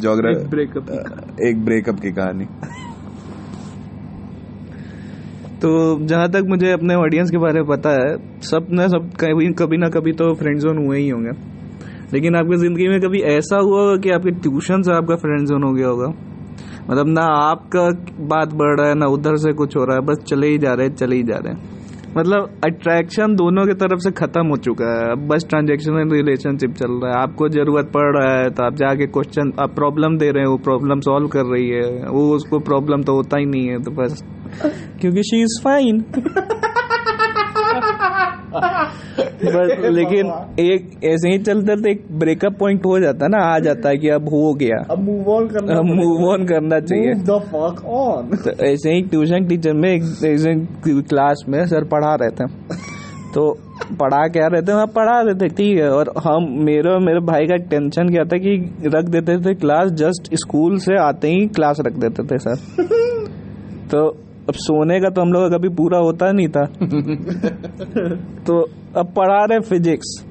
ज्योग्राफी 0.00 0.48
ब्रेकअप 0.48 0.90
एक 1.42 1.64
ब्रेकअप 1.64 2.00
की 2.00 2.12
कहानी। 2.12 2.44
तो 5.62 5.70
जहाँ 6.06 6.28
तक 6.30 6.42
मुझे 6.48 6.70
अपने 6.72 6.94
ऑडियंस 6.96 7.30
के 7.30 7.38
बारे 7.38 7.60
में 7.60 7.68
पता 7.68 7.90
है 7.92 8.10
सबने 8.42 8.88
सब 8.88 9.10
कभी 9.20 9.52
कभी 9.54 9.76
ना 9.76 9.88
कभी 9.88 10.12
तो 10.12 10.32
फ्रेंड 10.34 10.58
जोन 10.60 10.84
हुए 10.86 10.98
ही 10.98 11.08
होंगे। 11.08 11.32
लेकिन 12.12 12.36
आपकी 12.36 12.56
ज़िंदगी 12.56 12.88
में 12.88 13.00
कभी 13.00 13.20
ऐसा 13.30 13.56
हुआ 13.58 13.80
होगा 13.80 13.96
कि 13.96 14.10
आपके 14.10 14.30
ट्यूशन 14.40 14.82
से 14.82 14.92
आपका 14.92 15.16
फ्रेंड 15.16 15.48
जोन 15.48 15.62
हो 15.62 15.72
गया 15.72 15.88
होगा? 15.88 16.12
मतलब 16.90 17.08
ना 17.08 17.24
आपका 17.42 17.88
बात 18.28 18.54
बढ़ 18.54 18.78
रहा 18.80 18.88
है 18.88 18.94
ना 18.94 19.06
उधर 19.08 19.36
से 19.36 19.52
कुछ 19.52 19.76
हो 19.76 19.84
रहा 19.84 19.96
है 19.96 20.06
बस 20.06 20.24
चले 20.28 20.48
ही 20.48 20.58
जा 20.58 20.72
रहे 20.72 20.86
हैं 20.86 20.94
चले 20.94 21.16
ही 21.16 21.22
जा 21.22 21.36
रहे 21.36 21.54
हैं। 21.54 21.80
मतलब 22.16 22.48
अट्रैक्शन 22.64 23.34
दोनों 23.34 23.64
की 23.66 23.74
तरफ़ 23.74 23.98
से 23.98 24.10
खत्म 24.10 24.46
हो 24.46 24.56
चुका 24.56 24.88
है। 24.88 25.10
अब 25.12 25.26
बस 25.28 25.46
ट्रांजेक्शनल 25.50 26.10
रिलेशनशिप 26.10 26.72
चल 26.72 26.98
रहा 27.02 27.12
है। 27.12 27.22
आपको 27.22 27.48
ज़रूरत 27.48 27.90
पड़ 27.94 28.08
रहा 28.16 28.34
है 28.34 28.50
तो 28.50 28.64
आप 28.64 28.74
जाके 28.74 29.06
क्वेश्चन 29.06 29.52
आप 29.60 29.74
प्रॉब्लम 29.74 30.18
दे 30.18 30.30
रहे 30.30 30.42
हैं 30.42 30.50
वो 30.50 30.56
प्रॉब्लम 30.64 31.00
सॉल्व 31.00 31.28
कर 31.28 31.46
रही 31.46 31.68
है। 31.68 31.86
वो 32.08 32.28
उसको 32.34 32.58
प्रॉब्लम 32.68 33.02
तो 33.02 33.14
होता 33.16 33.38
ही 33.38 33.46
नहीं 33.46 33.68
है 33.68 33.82
तो 33.82 33.90
बस। 33.92 34.22
क्योंकि 35.00 35.22
शी 35.22 35.40
इज़ 35.42 35.60
फाइन 35.64 36.04
बस 38.52 39.76
लेकिन 39.90 40.32
एक 40.60 41.04
ऐसे 41.04 41.28
ही 41.28 41.38
चलते 41.38 41.74
चलते 41.74 41.90
एक 41.90 42.04
ब्रेकअप 42.12 42.56
पॉइंट 42.58 42.86
हो 42.86 43.00
जाता 43.00 43.24
है 43.24 43.30
ना 43.30 43.44
आ 43.44 43.58
जाता 43.58 43.88
है 43.88 43.96
कि 43.96 44.08
अब 44.08 44.28
हो 44.28 44.54
गया। 44.54 44.84
अब 44.90 44.98
मूव 44.98 45.28
ऑन 45.28 45.48
करना 45.48 45.78
अब 45.78 45.84
मूव 45.84 46.30
ऑन 46.30 46.46
करना 46.46 46.80
चाहिए। 46.80 47.14
द 47.14 47.40
फक 47.46 47.84
ऑन 47.84 48.30
ऐसे 48.64 48.94
ही 48.94 49.02
ट्यूशन 49.02 49.46
टीचर 49.46 49.72
में 49.72 49.90
एक 49.90 50.02
ऐसे 50.24 50.54
क्लास 51.02 51.44
में 51.48 51.66
सर 51.66 51.84
पढ़ा 51.84 52.14
रहे 52.14 52.30
थे। 52.30 52.46
तो 53.34 53.58
पढ़ा 54.00 54.28
क्या 54.28 54.46
रहे 54.46 54.62
थे? 54.62 54.72
वहाँ 54.72 54.86
पढ़ा 54.86 55.20
रहे 55.20 55.34
थे 55.34 55.48
ठीक 55.48 55.78
है। 55.78 55.90
और 55.90 56.12
हम 56.24 56.46
मेरे 56.64 56.90
और 56.90 57.00
मेरे 57.00 57.20
भाई 57.20 57.46
का 57.46 57.56
टेंशन 57.56 58.08
क्या 58.08 58.24
था 58.24 58.36
कि 58.36 58.74
रख 58.86 59.04
देते 59.04 59.38
थे 59.38 59.54
क्लास 59.54 59.90
जस्ट 59.90 60.34
स्कूल 60.34 60.78
से 60.78 60.98
आते 60.98 61.28
ही 61.28 61.46
क्लास 61.46 61.76
रख 61.80 61.92
देते 61.92 62.22
थे 62.22 62.38
सर। 62.38 62.56
तो 63.94 64.16
अब 64.48 64.54
सोने 64.54 65.00
का 65.00 65.08
तो 65.08 65.22
हम 65.22 65.32
लोग 65.32 65.50
का 65.50 65.58
कभी 65.58 65.68
पूरा 65.68 65.98
होता 65.98 66.32
नहीं 66.32 66.48
था। 66.48 66.64
तो 68.46 68.60
अब 68.96 69.12
पढ़ा 69.16 69.44
रहे 69.44 69.60
फिजिक्स 69.60 70.24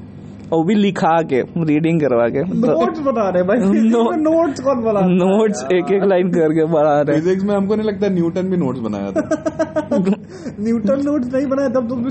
और 0.54 0.66
भी 0.66 0.76
लिखा 0.76 1.22
के 1.22 1.42
रीडिंग 1.42 2.02
करवा 2.02 2.28
के। 2.28 2.44
तो 2.44 2.82
नोट्स 2.82 3.00
बना 3.00 3.30
रहे 3.30 3.44
भाई। 3.44 3.58
नो- 3.90 4.18
नोट्स 4.18 4.60
कौन 4.66 4.82
बना 4.84 5.00
नोट्स 5.02 5.64
एक 5.74 5.92
एक 5.92 6.04
लाइन 6.04 6.30
करके 6.30 6.66
पढ़ा 6.74 7.02
रहे 7.02 7.22
फिजिक्स 7.22 7.44
में 7.44 7.56
हमको 7.56 7.76
नहीं 7.76 7.88
लगता 7.88 8.08
न्यूटन 8.08 8.50
भी 8.50 8.58
नोट्स 8.58 8.80
बनाया 8.80 9.12
था। 9.12 9.22
न्यूटन 10.60 11.02
नोट्स 11.06 11.34
नहीं 11.34 11.48
बनाया 11.48 11.70
तब 11.70 11.88
तुम 11.90 12.06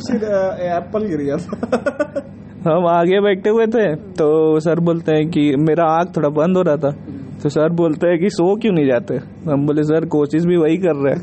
एप्पल 0.70 1.06
गिर 1.06 1.18
गया 1.18 1.36
था। 1.36 1.54
हम 2.70 2.86
आगे 2.86 3.20
बैठे 3.20 3.50
हुए 3.50 3.66
थे 3.66 3.94
तो 3.94 4.60
सर 4.60 4.80
बोलते 4.80 5.12
हैं 5.12 5.28
कि 5.30 5.56
मेरा 5.58 5.84
आँख 5.84 6.16
थोड़ा 6.16 6.28
बंद 6.28 6.56
हो 6.56 6.62
रहा 6.62 6.76
था। 6.76 6.90
तो 7.42 7.48
सर 7.48 7.68
बोलते 7.72 8.06
हैं 8.06 8.18
कि 8.18 8.30
सो 8.30 8.56
क्यों 8.56 8.72
नहीं 8.72 8.86
जाते? 8.86 9.14
हम 9.50 9.66
बोले 9.66 9.82
सर 9.82 10.04
कोशिश 10.06 10.44
भी 10.44 10.56
वही 10.56 10.76
कर 10.76 10.96
रहे 10.96 11.14
हैं। 11.14 11.20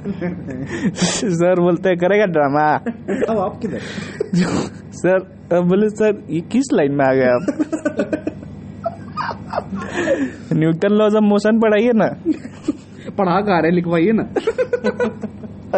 सर 0.94 1.60
बोलते 1.60 1.88
हैं 1.88 1.98
करेगा 1.98 2.26
ड्रामा 2.26 2.62
अब 3.30 3.38
आप 3.38 3.58
किधर? 3.62 3.78
सर 4.92 5.16
अब 5.56 5.68
बोले 5.68 5.88
सर 5.88 6.22
ये 6.30 6.40
किस 6.40 6.72
लाइन 6.72 6.92
में 6.92 7.04
आ 7.04 7.12
गए 7.12 7.26
आप? 7.26 7.42
न्यूटन 10.52 10.88
लॉज 10.88 11.14
ऑफ़ 11.14 11.24
मोशन 11.24 11.60
पढ़ाइए 11.60 11.92
ना। 11.94 12.08
पढ़ा 13.18 13.40
का 13.40 13.58
रहे 13.60 13.70
लिखवाइए 13.70 14.12
ना। 14.12 14.22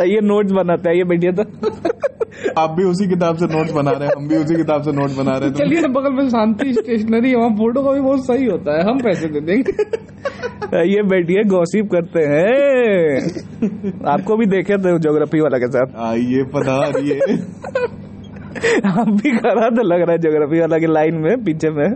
ये 0.03 0.21
नोट्स 0.21 0.53
बनाते 0.53 0.89
हैं 0.89 0.97
ये 0.97 1.05
बैठिए 1.05 1.33
तो। 1.33 1.43
आप 2.59 2.71
भी 2.71 2.85
उसी 2.85 3.09
किताब 3.09 3.37
से 3.37 3.47
नोट 3.47 3.71
बना 3.71 3.91
रहे 3.91 4.09
हैं 4.09 4.15
हम 4.17 4.29
भी 4.29 4.37
उसी 4.37 4.55
किताब 4.55 4.83
से 4.83 4.93
नोट 4.93 5.11
बना 5.11 5.37
रहे 5.39 5.49
हैं 5.49 5.55
चलिए 5.55 5.81
ना 5.81 5.89
बगल 5.89 6.13
में 6.13 6.29
शांति 6.29 6.73
स्टेशनरी 6.73 7.35
वहाँ 7.35 7.51
फ़ोटो 7.51 7.83
का 7.83 7.93
भी 7.93 8.01
बहुत 8.01 8.27
सही 8.27 8.47
होता 8.47 8.77
है 8.79 8.85
हम 8.91 8.99
पैसे 8.99 9.29
दे 9.29 9.41
देंगे। 9.41 9.73
ये 10.93 11.03
बैठिए 11.03 11.45
गॉसिप 11.45 11.89
करते 11.93 12.21
हैं। 12.21 13.17
आपको 14.07 14.37
भी 14.37 14.47
देखे 14.47 14.79
थे 14.79 14.99
ज्योग्राफी 14.99 15.41
वाला 15.41 15.59
के 15.59 15.67
साथ। 15.67 16.11
आइए 16.11 16.45
पधारिए। 16.55 17.19
आप 18.87 19.09
भी 19.09 19.37
करा 19.37 19.69
तो 19.69 19.83
लग 19.83 20.01
रहा 20.01 20.13
है 20.13 20.19
ज्योग्राफी 20.19 20.61
वाला 20.61 20.79
की 20.79 20.87
लाइन 20.87 21.15
में 21.15 21.45
पीछे 21.45 21.71
में। 21.71 21.95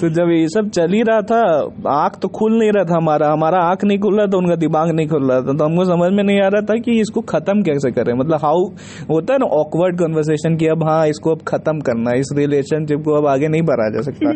तो 0.00 0.08
जब 0.08 0.30
ये 0.30 0.48
सब 0.48 0.70
चल 0.70 0.92
ही 0.92 1.02
रहा 1.02 1.20
था 1.20 1.70
आँख 1.92 2.18
तो 2.22 2.28
खुल 2.28 2.58
नहीं 2.58 2.72
रहा 2.72 2.84
था 2.84 2.96
हमारा। 2.96 3.32
हमारा 3.32 3.58
आँख 3.58 3.84
नहीं 3.84 3.98
खुल 3.98 4.16
रहा 4.16 4.26
था 4.26 4.38
उनका 4.38 4.56
दिमाग 4.56 4.90
नहीं 4.90 5.08
खुल 5.08 5.30
रहा 5.30 5.40
था। 5.40 5.42
तो 5.42 5.64
हमको 5.64 5.84
समझ 5.84 6.12
में 6.12 6.24
नहीं 6.24 6.40
आ 6.40 6.48
रहा 6.48 6.60
था 6.60 6.74
कि 6.74 7.00
इसको 7.00 7.20
खत्म 7.20 7.62
कैसे 7.62 7.90
करें। 7.90 8.14
मतलब 8.14 8.38
हाउ 8.42 8.64
होता 9.10 9.32
है 9.32 9.38
ना 9.38 9.46
ऑकवर्ड 9.46 9.98
कन्वर्सेशन 9.98 10.56
की 10.56 10.66
अब 10.66 10.88
हाँ 10.88 11.08
इसको 11.08 11.30
अब 11.30 11.38
खत्म 11.48 11.80
करना 11.80 12.10
है। 12.10 12.20
इस 12.20 12.28
रिलेशनशिप 12.36 12.98
को 12.98 13.14
अब 13.14 13.26
आगे 13.26 13.48
नहीं 13.48 13.62
बढ़ा 13.62 13.90
जा 13.90 14.00
सकता। 14.00 14.30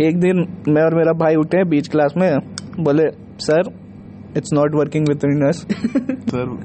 एक 0.00 0.20
दिन 0.20 0.46
मैं 0.68 0.82
और 0.82 0.94
मेरा 0.94 1.12
भाई 1.12 1.34
उठे 1.34 1.64
बीच 1.64 1.88
क्लास 1.88 2.14
में 2.16 2.38
बोले 2.80 3.02
sir 3.40 3.62
it's 4.36 4.50
not 4.54 4.74
working 4.74 5.06
between 5.06 5.48
us. 5.48 5.56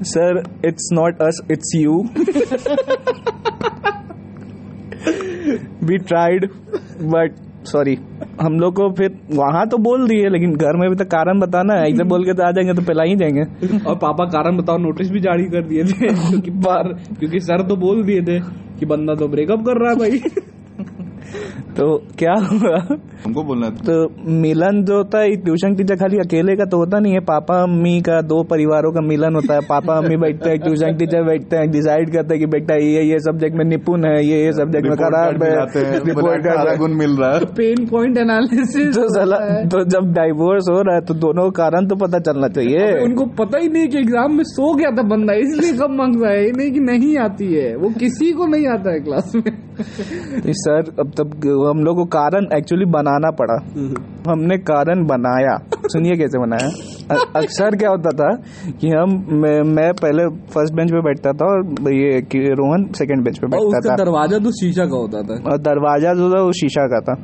Sir 0.04 0.42
it's 0.64 0.88
not 0.92 1.22
us 1.22 1.40
it's 1.50 1.76
it's 1.76 3.90
we 5.88 5.98
tried, 6.10 6.48
but 7.14 7.42
sorry 7.66 7.98
हम 8.40 8.54
लोग 8.60 8.74
को 8.74 8.90
फिर 8.90 9.18
वहाँ 9.30 9.66
तो 9.68 9.78
बोल 9.78 10.08
दिए 10.08 10.28
लेकिन 10.28 10.52
घर 10.54 10.76
में 10.76 10.90
भी 10.90 10.96
तो 10.96 11.04
कारण 11.04 11.40
बताना 11.40 11.74
है। 11.74 11.90
इधर 11.90 12.04
बोल 12.04 12.24
के 12.24 12.32
तो 12.32 12.42
आ 12.42 12.50
जाएँगे 12.50 12.74
तो 12.74 12.82
पिला 12.82 13.02
ही 13.02 13.16
जाएँगे। 13.16 13.42
और 13.78 13.96
पापा 13.96 14.24
कारण 14.24 14.56
बताओ 14.56 14.78
नोटिस 14.78 15.10
भी 15.10 15.20
जारी 15.20 15.44
कर 15.44 15.62
दिए 15.62 15.84
थे। 15.84 16.06
क्योंकि 16.30 16.50
बार 16.50 16.92
क्योंकि 17.18 17.40
सर 17.40 17.62
तो 17.62 17.76
बोल 17.76 18.04
दिए 18.04 18.22
थे 18.22 18.40
कि 18.78 18.86
बंदा 18.86 19.14
तो 19.14 19.28
ब्रेकअप 19.28 19.60
कर 19.60 19.80
रहा 19.82 19.90
है 19.90 19.96
भाई। 19.96 20.18
तो 21.76 21.86
क्या 22.18 22.34
हुआ? 22.42 22.76
हमको 23.24 23.42
बोलना 23.44 23.68
था। 23.70 23.84
तो 23.86 23.94
मिलन 24.34 24.82
जो 24.84 24.96
होता 24.96 25.18
है 25.20 25.34
ट्यूशन 25.38 25.74
टीचर 25.76 25.96
खाली 25.96 26.18
अकेले 26.18 26.54
का 26.56 26.64
तो 26.66 26.78
होता 26.78 26.98
नहीं 26.98 27.12
है 27.12 27.20
पापा 27.26 27.56
मम्मी 27.66 28.00
का 28.00 28.20
दो 28.24 28.42
परिवारों 28.50 28.92
का 28.92 29.00
मिलन 29.02 29.34
होता 29.34 29.54
है। 29.54 29.60
पापा 29.68 30.00
मम्मी 30.00 30.16
बैठते 30.18 30.50
हैं 30.50 30.58
ट्यूशन 30.60 30.96
टीचर 30.98 31.24
बैठते 31.26 31.56
हैं 31.56 31.70
डिसाइड 31.70 32.12
करते 32.12 32.34
हैं 32.34 32.40
कि 32.40 32.46
बेटा 32.52 32.74
ये 32.76 33.02
ये 33.04 33.18
सब्जेक्ट 33.20 33.56
में 33.56 33.64
निपुण 33.66 34.06
है 34.06 34.14
ये 34.26 34.38
ये 34.44 34.52
सब्जेक्ट 34.54 34.88
में 34.88 34.96
खराब 34.98 35.42
है 35.42 35.50
रिपोर्ट 35.50 36.06
रिपोर्ट 36.08 36.46
कार्ड 36.46 36.78
गुण 36.78 36.94
मिल 36.98 37.16
रहा 37.16 37.30
है। 37.32 37.50
पेन 37.58 37.86
पॉइंट 37.88 38.18
एनालिसिस 38.18 38.94
तो 38.96 39.08
साला 39.14 39.38
तो 39.68 39.84
जब 39.90 40.12
डाइवोर्स 40.14 40.70
हो 40.70 40.80
रहा 40.80 40.94
है 40.94 41.04
तो 41.04 41.14
दोनों 41.26 41.50
का 41.50 41.62
कारण 41.62 41.88
तो 41.88 41.96
पता 41.96 42.18
चलना 42.30 42.48
चाहिए। 42.56 42.88
उनको 43.04 43.26
पता 43.36 43.58
ही 43.58 43.68
नहीं 43.68 43.88
कि 43.88 43.98
एग्ज़ाम 43.98 44.36
में 44.36 44.44
सो 44.46 44.72
गया 44.74 44.90
था 44.96 45.06
बंदा 45.08 45.34
इसलिए 45.44 45.72
कब 45.78 45.96
माँगता 45.98 46.32
है 46.32 46.50
नहीं 46.52 46.72
कि 46.72 46.80
नहीं 46.82 47.16
आती 47.20 47.52
है। 47.54 47.68
वो 47.76 47.90
किसी 47.98 48.32
को 48.32 48.46
नहीं 48.46 48.66
आता 48.68 48.92
है 48.92 49.00
क्लास 49.00 49.32
में। 49.36 49.54
तो 49.76 50.52
सर 50.56 50.92
अब 51.00 51.10
तब 51.16 51.32
हम 51.70 51.84
लोग 51.84 51.96
को 51.96 52.04
कारण 52.14 52.46
एक्चुअली 52.56 52.84
बनाना 52.90 53.30
पड़ा। 53.40 53.56
हमने 54.30 54.56
कारण 54.68 55.04
बनाया। 55.06 55.56
सुनिए 55.86 56.16
कैसे 56.16 56.38
बनाया। 56.38 56.68
अक्सर 57.40 57.76
क्या 57.76 57.90
होता 57.90 58.10
था 58.10 58.30
कि 58.80 58.88
हम 58.88 59.10
मैं, 59.42 59.60
मैं 59.74 59.92
पहले 59.92 60.26
फ़र्स्ट 60.54 60.74
बेंच 60.74 60.90
पे 60.90 61.00
बैठता 61.00 61.32
था 61.32 61.46
और 61.46 61.92
ये 61.92 62.20
कि 62.22 62.38
रोहन 62.60 62.86
सेकंड 62.92 63.24
बेंच 63.24 63.38
पे 63.38 63.46
बैठता 63.46 63.88
था। 63.88 63.96
दरवाज़ा 63.96 64.38
तो 64.38 64.50
शीशा 64.50 64.84
का 64.84 64.96
होता 64.96 65.22
था। 65.22 65.38
और 65.52 65.58
दरवाज़ा 65.58 66.14
जो 66.14 66.30
था 66.30 66.42
वो 66.42 66.52
शीशा 66.52 66.86
का 66.86 67.00
था। 67.00 67.14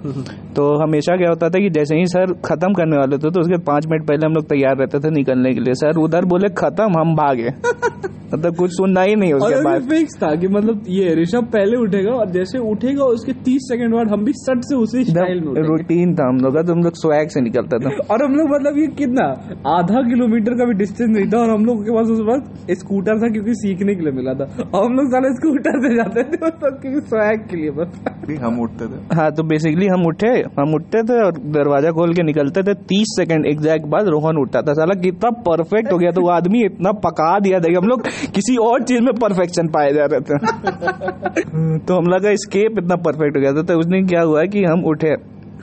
तो 0.56 0.68
हमेशा 0.82 1.16
क्या 1.16 1.28
होता 1.28 1.48
था 1.48 1.58
कि 1.58 1.70
जैसे 1.70 1.96
ही 1.96 2.06
सर 2.06 2.32
खत्म 2.44 2.72
करने 2.72 2.96
वाले 2.96 3.18
थे 3.18 3.30
तो 3.30 3.40
उसके 3.40 3.58
पाँच 3.62 3.86
मिनट 3.86 4.06
पहले 4.08 4.26
हम 4.26 4.32
लोग 4.32 4.44
तैयार 4.44 4.76
रहते 4.76 4.98
थे 4.98 5.10
निकलने 5.10 5.54
के 5.54 5.60
लिए। 5.60 5.74
सर 5.74 6.00
उधर 6.00 6.24
बोले 6.24 6.48
खत्म 6.58 6.98
हम 7.00 7.14
भागे। 7.14 7.50
मतलब 8.34 8.56
कुछ 8.56 8.70
सुनना 8.70 9.00
ही 9.02 9.14
नहीं 9.14 9.32
उसके 9.32 9.62
बाद। 9.64 9.82
फिक्स 9.88 10.14
था 10.22 10.34
कि 10.34 10.48
मतलब 10.48 10.84
ये 10.88 11.14
ऋषभ 11.14 11.44
पहले 11.52 11.76
उठेगा 11.76 12.12
और 12.12 12.30
जैसे 12.30 12.58
उठेगा 12.70 13.04
उसके 13.04 13.32
तीस 13.32 13.62
सेकंड 13.62 13.94
बाद 13.94 14.12
हम 14.12 14.24
भी 14.24 14.31
सट 14.32 14.64
से 14.64 14.76
उसी 14.76 15.04
स्टाइल 15.04 15.40
में 15.40 15.62
रूटीन 15.62 16.14
था 16.14 16.28
हम 16.28 16.36
लोग 16.36 16.54
का 16.54 16.62
तो 16.62 16.72
हम 16.72 16.82
लोग 16.82 16.96
स्वैग 16.96 17.28
से 17.28 17.40
निकलता 17.40 17.78
था। 17.78 17.90
और 18.10 18.24
हम 18.24 18.34
लोग 18.34 18.50
मतलब 18.50 18.78
ये 18.78 18.86
कितना 18.98 19.26
आधा 19.70 20.02
किलोमीटर 20.08 20.54
का 20.54 20.64
भी 20.64 20.74
डिस्टेंस 20.74 21.10
नहीं 21.10 21.26
था 21.32 21.38
और 21.38 21.50
हम 21.50 21.64
लोग 21.64 21.84
के 21.84 21.96
पास 21.96 22.10
उस 22.10 22.20
वक्त 22.28 22.70
स्कूटर 22.78 23.22
था 23.22 23.28
क्योंकि 23.28 23.54
सीखने 23.54 23.94
के 23.94 24.04
लिए 24.04 24.12
मिला 24.12 24.34
था। 24.34 24.46
और 24.74 24.84
हम 24.84 24.96
लोग 24.96 25.08
साले 25.08 25.34
स्कूटर 25.34 25.80
से 25.82 25.94
जाते 25.96 26.24
थे 26.24 26.50
क्योंकि 26.50 27.00
स्वैग 27.08 27.46
के 27.50 27.56
लिए 27.56 27.70
बस। 27.70 28.00
हम 28.42 28.60
उठते 28.60 28.86
थे। 28.86 28.98
हाँ 29.16 29.30
तो 29.32 29.42
बेसिकली 29.42 29.86
हम 29.86 30.06
उठे 30.06 30.32
हम 30.60 30.74
उठते 30.74 31.02
थे 31.02 31.20
और 31.24 31.38
दरवाज़ा 31.54 31.90
खोल 31.90 32.14
के 32.14 32.22
निकलते 32.22 32.62
थे। 32.62 32.74
तीस 32.90 33.14
सेकंड 33.16 33.46
एग्जैक्ट 33.46 33.86
बाद 33.86 34.08
रोहन 34.08 34.36
उठता 34.36 34.62
था। 34.62 34.72
साला 34.72 34.94
कितना 35.00 35.30
परफेक्ट 35.48 35.92
हो 35.92 35.98
गया 35.98 36.10
तो 36.10 36.20
वो 36.20 36.30
आदमी 36.30 36.64
इतना 36.64 36.92
पका 37.06 37.38
दिया। 37.38 37.58
था 37.60 37.68
कि 37.68 37.74
हम 37.74 37.88
लोग 37.88 38.06
किसी 38.34 38.56
और 38.56 38.82
चीज़ 38.82 39.00
में 39.00 39.12
परफेक्शन 39.14 39.68
पाए 39.68 39.92
जा 39.92 40.04
रहे 40.12 40.20
थे। 40.20 40.38
तो 41.86 41.96
हम 41.96 42.04
लोग 42.04 42.22
का 42.22 42.34
स्केप 42.36 42.78
इतना 42.78 42.96
परफेक्ट 43.06 43.36
हो 43.36 43.40
गया 43.40 43.52
था। 43.52 43.62
तो 43.62 43.78
उस 43.78 43.86
दिन 43.86 44.06
क्या 44.22 44.28
हुआ 44.28 44.42
कि 44.44 44.64
हम 44.64 44.84
उठे 44.84 45.14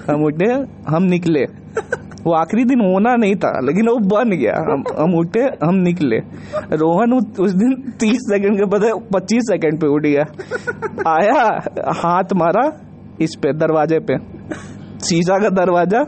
हम 0.09 0.23
उठे, 0.25 0.51
हम 0.87 1.03
निकले। 1.03 1.43
वो 2.23 2.33
आखिरी 2.33 2.63
दिन 2.63 2.79
होना 2.79 3.15
नहीं 3.15 3.35
था, 3.35 3.51
लेकिन 3.59 3.87
वो 3.87 3.95
बन 4.07 4.29
गया। 4.29 4.53
हम 4.71 4.83
हम 4.99 5.13
उठे, 5.19 5.41
हम 5.63 5.75
निकले। 5.75 6.17
रोहन 6.75 7.13
उस 7.39 7.51
दिन 7.51 7.73
तीस 7.99 8.25
सेकंड 8.29 8.57
के 8.57 8.65
बदले 8.65 8.91
पच्चीस 9.13 9.43
सेकंड 9.43 9.79
पे 9.81 9.87
उठ 9.87 10.03
गया। 10.03 10.23
आया, 11.07 11.43
हाथ 11.97 12.33
मारा 12.35 12.65
इस 13.21 13.35
पे, 13.35 13.53
दरवाजे 13.53 13.99
पे। 13.99 14.17
सीजा 14.99 15.37
का 15.37 15.49
दरवाज़ा 15.49 16.03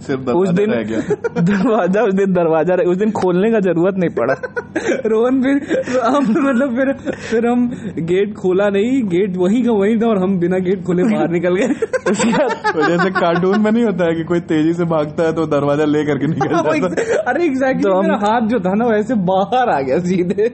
सिर्फ़ 0.00 0.30
उस 0.30 0.48
दिन 0.48 0.70
दरवाज़ा 1.44 2.02
उस 2.02 2.14
दिन 2.14 2.32
दरवाज़ा 2.32 2.74
उस 2.90 2.96
दिन 2.96 3.10
खोलने 3.10 3.50
का 3.52 3.60
ज़रूरत 3.60 3.94
नहीं 3.98 4.10
पड़ा। 4.10 4.34
रोहन 5.06 5.42
फिर 5.42 6.00
हम 6.00 6.24
मतलब 6.30 6.76
फिर 6.76 6.92
फिर 7.30 7.46
हम 7.46 7.68
गेट 7.98 8.34
खोला 8.34 8.68
नहीं 8.68 9.02
गेट 9.04 9.36
वही 9.36 9.62
का 9.62 9.72
वही 9.72 9.96
था 9.96 10.06
और 10.06 10.18
हम 10.18 10.38
बिना 10.38 10.58
गेट 10.58 10.82
खोले 10.84 11.02
बाहर 11.02 11.30
निकल 11.30 11.56
गए। 11.56 11.68
जैसे 12.88 13.10
कार्टून 13.10 13.60
में 13.60 13.70
नहीं 13.70 13.84
होता 13.84 14.04
है 14.04 14.14
कि 14.14 14.24
कोई 14.24 14.40
तेज़ी 14.40 14.72
से 14.72 14.84
भागता 14.84 15.22
है 15.22 15.32
तो 15.32 15.46
दरवाज़ा 15.46 15.84
ले 15.84 16.04
करके 16.04 16.26
निकल 16.26 16.48
जाता 16.48 16.74
है। 16.74 17.16
अरे 17.16 17.44
एग्जैक्टली 17.44 17.82
तो 17.82 17.92
हम- 17.92 18.02
मेरा 18.02 18.16
हाथ 18.16 18.48
जो 18.48 18.60
था 18.60 18.74
ना 18.74 18.86
वैसे 18.86 19.14
बाहर 19.14 19.68
आ 19.68 19.80
गया 19.80 19.98
सीधे। 19.98 20.48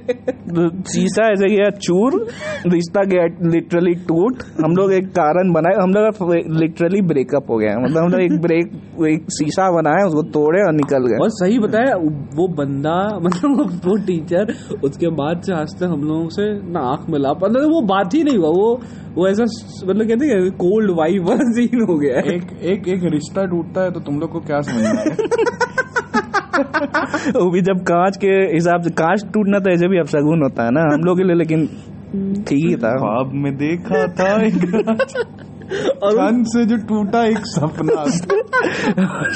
तो 0.50 0.68
शीशा 0.68 1.32
ऐसे 1.32 1.56
गया 1.56 1.70
चूर 1.70 2.26
रिश्ता 2.66 3.04
गया 3.04 3.25
लिटरली 3.50 3.94
टूट। 3.94 4.42
हम 4.64 4.76
लोग 4.76 4.92
एक 4.92 5.06
कारण 5.09 5.52
बनाए 5.52 5.75
हम 5.82 5.90
लोग 5.90 6.35
लिटरली 6.61 7.02
ब्रेकअप 7.02 7.50
हो 7.50 7.56
गया। 7.59 7.78
मतलब 7.78 8.04
हम 8.04 8.09
लोग 8.09 8.20
एक 8.20 8.40
ब्रेक 8.40 8.66
एक 9.09 9.29
शीशा 9.30 9.66
बनाया 9.72 10.06
उसको 10.06 10.22
तोड़े 10.34 10.60
और 10.62 10.72
निकल 10.75 11.06
गए। 11.06 11.18
और 11.22 11.30
सही 11.32 11.58
बताया 11.58 11.94
वो 12.37 12.46
बंदा 12.58 12.96
मतलब 13.22 13.56
वो, 13.58 13.64
वो 13.87 13.96
टीचर 14.06 14.52
उसके 14.84 15.08
बाद 15.20 15.42
से 15.46 15.54
आज 15.54 15.75
तक 15.80 15.92
हम 15.92 16.02
लोगों 16.04 16.28
से 16.28 16.46
ना 16.72 16.80
आँख 16.90 17.10
मिला 17.10 17.32
मतलब 17.42 17.70
वो 17.72 17.80
बात 17.87 18.14
ही 18.14 18.22
नहीं 18.25 18.38
हुआ 18.38 18.50
वो 18.50 18.68
वो 19.16 19.28
ऐसा 19.28 19.44
मतलब 19.87 20.08
कहते 20.08 20.26
हैं 20.26 20.50
कोल्ड 20.58 20.90
वाइब 20.99 21.28
वाला 21.28 21.50
सीन 21.52 21.80
हो 21.90 21.99
गया। 21.99 22.16
है 22.18 22.34
एक 22.34 22.52
एक 22.72 22.88
एक 22.88 23.04
रिश्ता 23.12 23.44
टूटता 23.46 23.82
है 23.82 23.90
तो 23.90 24.00
तुम 24.00 24.18
लोग 24.20 24.32
को 24.32 24.40
क्या 24.40 24.60
समझ 24.60 24.84
वो 27.37 27.50
भी 27.50 27.60
जब 27.62 27.78
कांच 27.88 28.16
के 28.16 28.32
हिसाब 28.54 28.82
से 28.82 28.90
कांच 28.96 29.25
टूटना 29.34 29.58
तो 29.58 29.70
ऐसे 29.70 29.88
भी 29.88 29.99
अपशगुन 29.99 30.42
होता 30.42 30.64
है 30.64 30.70
ना 30.70 30.80
हम 30.94 31.04
लोग 31.04 31.18
के 31.18 31.25
लिए 31.25 31.37
लेकिन 31.37 31.66
ठीक 32.49 32.64
ही 32.66 32.75
था। 32.76 32.90
ख्वाब 32.96 33.32
में 33.34 33.52
देखा 33.56 34.06
था 34.18 34.28
एक। 34.46 34.56
और 36.02 36.12
छन 36.16 36.42
से 36.44 36.64
जो 36.66 36.76
टूटा 36.88 37.24
एक 37.24 37.46
सपना। 37.46 38.04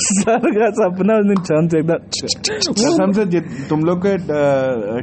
सर 0.06 0.50
का 0.58 0.70
सपना 0.78 1.18
उस 1.18 1.26
दिन 1.26 1.42
छन 1.42 1.68
से 1.68 1.78
एकदम 1.78 1.98
कसम 2.72 3.12
से 3.12 3.40
तुम 3.68 3.80
लोग 3.80 4.06
के 4.06 4.16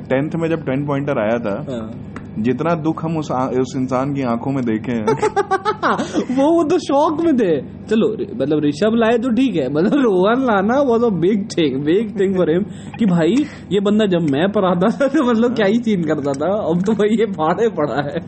टेंथ 0.09 0.39
में 0.41 0.49
जब 0.49 0.65
टेन 0.65 0.85
पॉइंटर 0.87 1.21
आया 1.21 1.37
था 1.37 1.55
हाँ। 1.71 1.91
जितना 2.39 2.73
दुख 2.75 3.03
हम 3.05 3.17
उस 3.17 3.31
आ- 3.31 3.47
उस 3.61 3.73
इंसान 3.77 4.13
की 4.13 4.21
आँखों 4.21 4.51
में 4.51 4.63
देखे 4.65 4.91
हैं। 4.91 5.05
वो 6.37 6.45
वो 6.53 6.63
तो 6.63 6.77
शौक 6.77 7.21
में 7.21 7.33
थे। 7.37 7.49
चलो 7.85 8.07
मतलब 8.35 8.63
ऋषभ 8.65 8.95
लाए 8.95 9.17
तो 9.17 9.29
ठीक 9.31 9.55
है 9.55 9.67
मतलब 9.73 10.01
रोहन 10.01 10.45
लाना 10.45 10.79
वो 10.81 10.97
तो 10.97 11.09
big 11.19 11.47
thing 11.51 11.83
big 11.85 12.19
thing 12.19 12.35
for 12.37 12.51
him 12.51 12.63
कि 12.99 13.05
भाई 13.05 13.35
ये 13.71 13.79
बंदा 13.79 14.05
जब 14.05 14.29
मैं 14.31 14.51
पढ़ाता 14.51 14.87
था 14.87 15.07
तो 15.07 15.23
मतलब 15.29 15.55
क्या 15.55 15.67
ही 15.67 15.77
सीन 15.77 16.03
करता 16.03 16.31
था? 16.31 16.53
अब 16.71 16.83
तो 16.85 16.93
भाई 16.93 17.17
ये 17.19 17.25
फाड़े 17.31 17.69
पड़ा 17.69 18.01
है। 18.01 18.19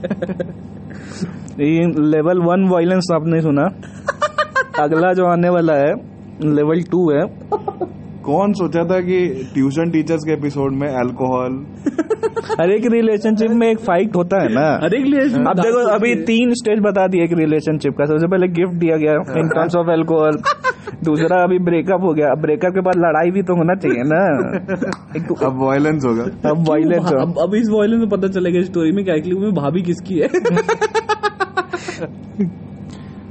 लेवल 2.00 2.39
वन 2.39 2.67
वायलेंस 2.69 3.07
आपने 3.13 3.41
सुना। 3.41 3.63
अगला 4.83 5.13
जो 5.13 5.25
आने 5.25 5.50
वाला 5.50 5.74
है 5.74 5.93
लेवल 6.41 6.81
टू 6.81 7.12
है। 7.12 7.22
कौन 8.24 8.53
सोचा 8.53 8.84
था 8.84 9.00
कि 9.01 9.18
ट्यूशन 9.53 9.92
टीचर्स 9.92 10.24
के 10.24 10.34
एपिसोड 10.34 10.75
में 10.82 10.88
अल्कोहल 11.03 11.56
हर 12.60 12.72
एक 12.72 12.86
रिलेशनशिप 12.92 13.51
में 13.51 13.68
एक 13.68 13.80
फाइट 13.80 14.15
होता 14.15 14.42
है 14.42 14.50
ना। 14.53 14.65
हर 14.84 14.94
एक 14.96 15.06
लिए 15.06 15.22
अब 15.50 15.60
देखो 15.60 15.82
अभी 15.94 16.13
तीन 16.25 16.53
स्टेज 16.53 16.80
बता 16.84 17.06
दिए 17.08 17.24
एक 17.24 17.34
रिलेशनशिप 17.39 17.94
का। 17.98 18.06
सबसे 18.06 18.27
पहले 18.27 18.48
गिफ्ट 18.58 18.75
दिया 18.80 18.98
गया 18.98 19.13
इन 19.39 19.50
टर्म्स 19.50 19.75
ऑफ़ 19.75 19.89
अल्कोहल 19.92 20.38
दूसरा 21.03 21.42
अभी 21.44 21.58
ब्रेकअप 21.60 22.01
हो 22.01 22.13
गया। 22.13 22.27
अब 22.27 22.42
ब्रेकअप 22.42 22.74
के 22.74 22.82
बाद 22.82 22.98
लड़ाई 22.98 23.32
भी 23.32 23.42
तो 23.42 23.56
होना 23.56 23.75
चाहिए 23.75 24.03
ना। 24.06 24.22
एक 25.18 25.24
तो 25.27 25.36
अब 25.46 25.62
वायलेंस 25.63 26.06
होगा। 26.06 26.25
अब 26.50 26.65
वायलेंस 26.70 27.06
हो। 27.06 27.18
अब 27.22 27.39
अब 27.44 27.56
इस 27.56 27.70
वॉयलेंस 27.72 28.00
में 28.00 28.10
पता 28.10 28.27
चलेगा 28.27 28.62
स्टोरी 28.63 28.92
में 28.92 29.03
क्या 29.06 29.15
एक्चुअली 29.15 29.39
में 29.39 29.53
भाभी 29.53 29.82
किसकी 29.82 30.15
है। 30.20 30.27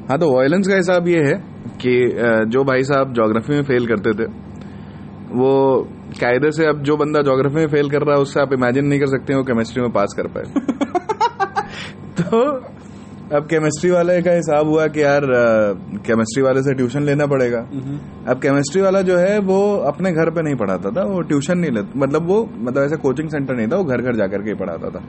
हाँ 0.09 0.19
तो 0.19 0.27
वायलेंस 0.37 0.69
का 0.69 0.77
हिसाब 0.77 1.09
ये 1.09 1.21
है 1.25 1.35
कि 1.83 1.93
जो 2.49 2.65
भाई 2.65 2.83
साहब 2.83 3.13
ज्योग्राफी 3.15 3.55
में 3.55 3.63
फेल 3.63 3.87
करते 3.87 4.13
थे 4.13 4.27
वो 5.33 5.51
कायदे 6.21 6.51
से 6.51 6.67
अब 6.67 6.83
जो 6.83 6.97
बंदा 6.97 7.21
जोग्राफी 7.23 7.57
में 7.57 7.67
फेल 7.67 7.91
कर 7.91 8.03
रहा 8.03 8.17
है 8.17 8.23
उससे 8.23 8.41
आप 8.41 8.53
इमेजिन 8.53 8.87
नहीं 8.87 9.01
कर 9.01 9.07
सकते 9.07 9.35
वो 9.35 9.43
केमिस्ट्री 9.43 9.83
में 9.83 9.91
पास 9.93 10.15
कर 10.17 10.27
पाए। 10.27 10.45
तो 12.21 12.41
अब 13.37 13.47
केमिस्ट्री 13.47 13.91
वाले 13.91 14.21
का 14.23 14.33
हिसाब 14.33 14.69
हुआ 14.69 14.87
कि 14.87 15.03
यार 15.03 15.27
केमिस्ट्री 16.07 16.43
वाले 16.43 16.63
से 16.63 16.75
ट्यूशन 16.75 17.03
लेना 17.03 17.27
पड़ेगा। 17.27 17.59
अब 18.29 18.41
केमिस्ट्री 18.43 18.83
वाला 18.83 19.01
जो 19.03 19.17
है 19.19 19.39
वो 19.39 19.61
अपने 19.89 20.13
घर 20.13 20.31
पे 20.31 20.43
नहीं 20.43 20.55
पढ़ाता 20.55 20.91
था 20.91 21.05
वो 21.05 21.21
ट्यूशन 21.23 21.59
नहीं 21.59 21.71
लेता 21.71 22.01
मतलब 22.01 22.27
वो 22.29 22.43
मतलब 22.55 22.83
ऐसा 22.83 22.97
कोचिंग 22.97 23.29
सेंटर 23.29 23.55
नहीं 23.55 23.69
था 23.69 23.77
वो 23.77 23.85
घर 23.85 24.03
घर 24.03 24.17
जाकर 24.17 24.43
के 24.43 24.51
ही 24.51 24.57
पढ़ाता 24.57 24.91
था। 24.91 25.03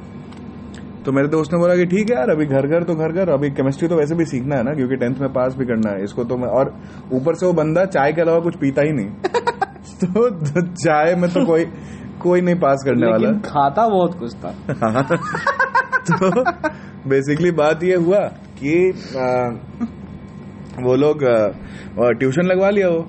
तो 1.06 1.12
मेरे 1.12 1.28
दोस्त 1.28 1.54
ने 1.54 1.60
बोला 1.60 1.76
कि 1.76 1.86
ठीक 1.86 2.10
है 2.10 2.16
यार 2.16 2.30
अभी 2.30 2.46
घर 2.46 2.68
घर 2.68 2.84
तो 2.84 2.96
घर 2.96 3.12
घर 3.12 3.30
अभी 3.30 3.50
केमिस्ट्री 3.50 3.88
तो 3.88 3.96
वैसे 3.96 4.16
भी 4.16 4.26
सीखना 4.26 4.56
है 4.56 4.64
ना 4.64 4.74
क्योंकि 4.74 4.96
टेंथ 4.96 5.16
में 5.22 5.30
पास 5.34 5.56
भी 5.60 5.66
करना 5.66 5.90
है 5.90 6.04
इसको 6.04 6.24
तो 6.24 6.38
मैं 6.38 6.50
और 6.50 6.74
ऊपर 7.14 7.36
से 7.36 7.46
वो 7.46 7.54
बंदा 7.54 7.86
चाय 7.86 8.14
के 8.14 8.22
अलावा 8.22 8.40
कुछ 8.40 8.56
पीता 8.56 8.82
ही 8.82 8.94
नहीं। 8.94 9.10
तो, 10.04 10.30
तो 10.30 10.62
चाय 10.62 11.16
में 11.16 11.30
तो 11.30 11.46
कोई 11.46 11.66
कोई 12.22 12.42
नहीं 12.42 12.56
पास 12.56 12.84
करने 12.86 13.12
वाला। 13.12 13.30
खाता 13.40 13.88
बहुत 13.88 14.20
कुछ 14.20 14.36
था। 14.36 14.52
तो 16.12 16.44
बेसिकली 17.10 17.52
बात 17.52 17.84
ये 17.84 17.96
हुआ 17.96 18.20
कि 18.64 18.94
आ, 19.18 19.50
वो 20.84 20.96
लोग 20.96 21.20
ट्यूशन 22.20 22.42
लगवा 22.42 22.70
लिया 22.70 22.88
वो। 22.90 23.00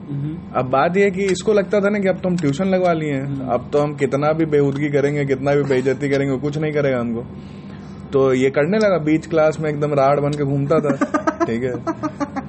अब 0.57 0.71
बात 0.71 0.97
ये 0.97 1.05
है 1.05 1.11
कि 1.11 1.25
इसको 1.25 1.53
लगता 1.53 1.81
था 1.81 1.89
ना 1.89 1.99
कि 1.99 2.09
अब 2.09 2.17
तो 2.17 2.29
हम 2.29 2.37
ट्यूशन 2.37 2.65
लगवा 2.65 2.93
लिए 2.93 3.13
हैं। 3.13 3.49
अब 3.49 3.71
तो 3.73 3.79
हम 3.79 3.95
कितना 3.95 4.33
भी 4.33 4.45
बेहूदगी 4.45 4.89
करेंगे 4.89 5.25
कितना 5.25 5.55
भी 5.55 5.63
बेइज्जती 5.63 6.09
करेंगे 6.09 6.37
कुछ 6.37 6.59
नहीं 6.59 6.73
करेगा 6.73 7.01
हमको। 7.01 7.23
तो 8.13 8.35
ये 8.35 8.51
करने 8.51 8.79
लगा 8.79 8.99
बीच 8.99 9.27
क्लास 9.27 9.61
में 9.61 9.71
एकदम 9.71 9.95
राड 9.95 10.21
बन 10.21 10.31
के 10.31 10.45
घूमता 10.45 10.79
था। 10.79 10.97
ठीक 11.47 11.63
है। 11.63 12.44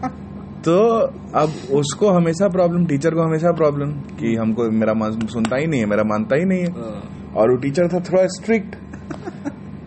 तो 0.65 1.01
अब 1.35 1.53
उसको 1.71 2.09
हमेशा 2.09 2.47
प्रॉब्लम 2.47 2.85
टीचर 2.85 3.11
को 3.11 3.21
हमेशा 3.21 3.51
प्रॉब्लम 3.51 3.91
कि 3.91 4.35
हमको 4.35 4.71
मेरा 4.71 4.93
मान- 4.93 5.29
सुनता 5.29 5.57
ही 5.57 5.67
नहीं 5.67 5.79
है 5.79 5.85
मेरा 5.85 6.03
मानता 6.03 6.35
ही 6.35 6.45
नहीं 6.45 6.59
है। 6.59 6.69
और 7.35 7.49
वो 7.49 7.55
टीचर 7.55 7.87
था 7.87 7.99
थोड़ा 7.99 8.25
स्ट्रिक्ट 8.25 8.75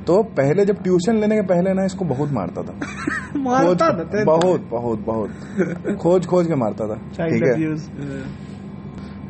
तो 0.07 0.23
पहले 0.23 0.65
जब 0.65 0.83
ट्यूशन 0.83 1.17
लेने 1.17 1.37
के 1.37 1.43
पहले 1.43 1.75
ना 1.75 1.85
इसको 1.85 2.05
बहुत 2.05 2.31
मारता 2.33 2.63
था। 2.63 2.75
मारता 3.37 3.91
खोज- 3.91 4.15
था 4.15 4.25
बहुत 4.25 4.69
बहुत 4.71 4.99
बहुत। 4.99 5.31
खोज 5.97 6.27
खोज 6.27 6.47
के 6.47 6.55
मारता 6.55 6.89
था। 6.89 6.95
ठीक 6.95 7.43
है? 7.45 7.53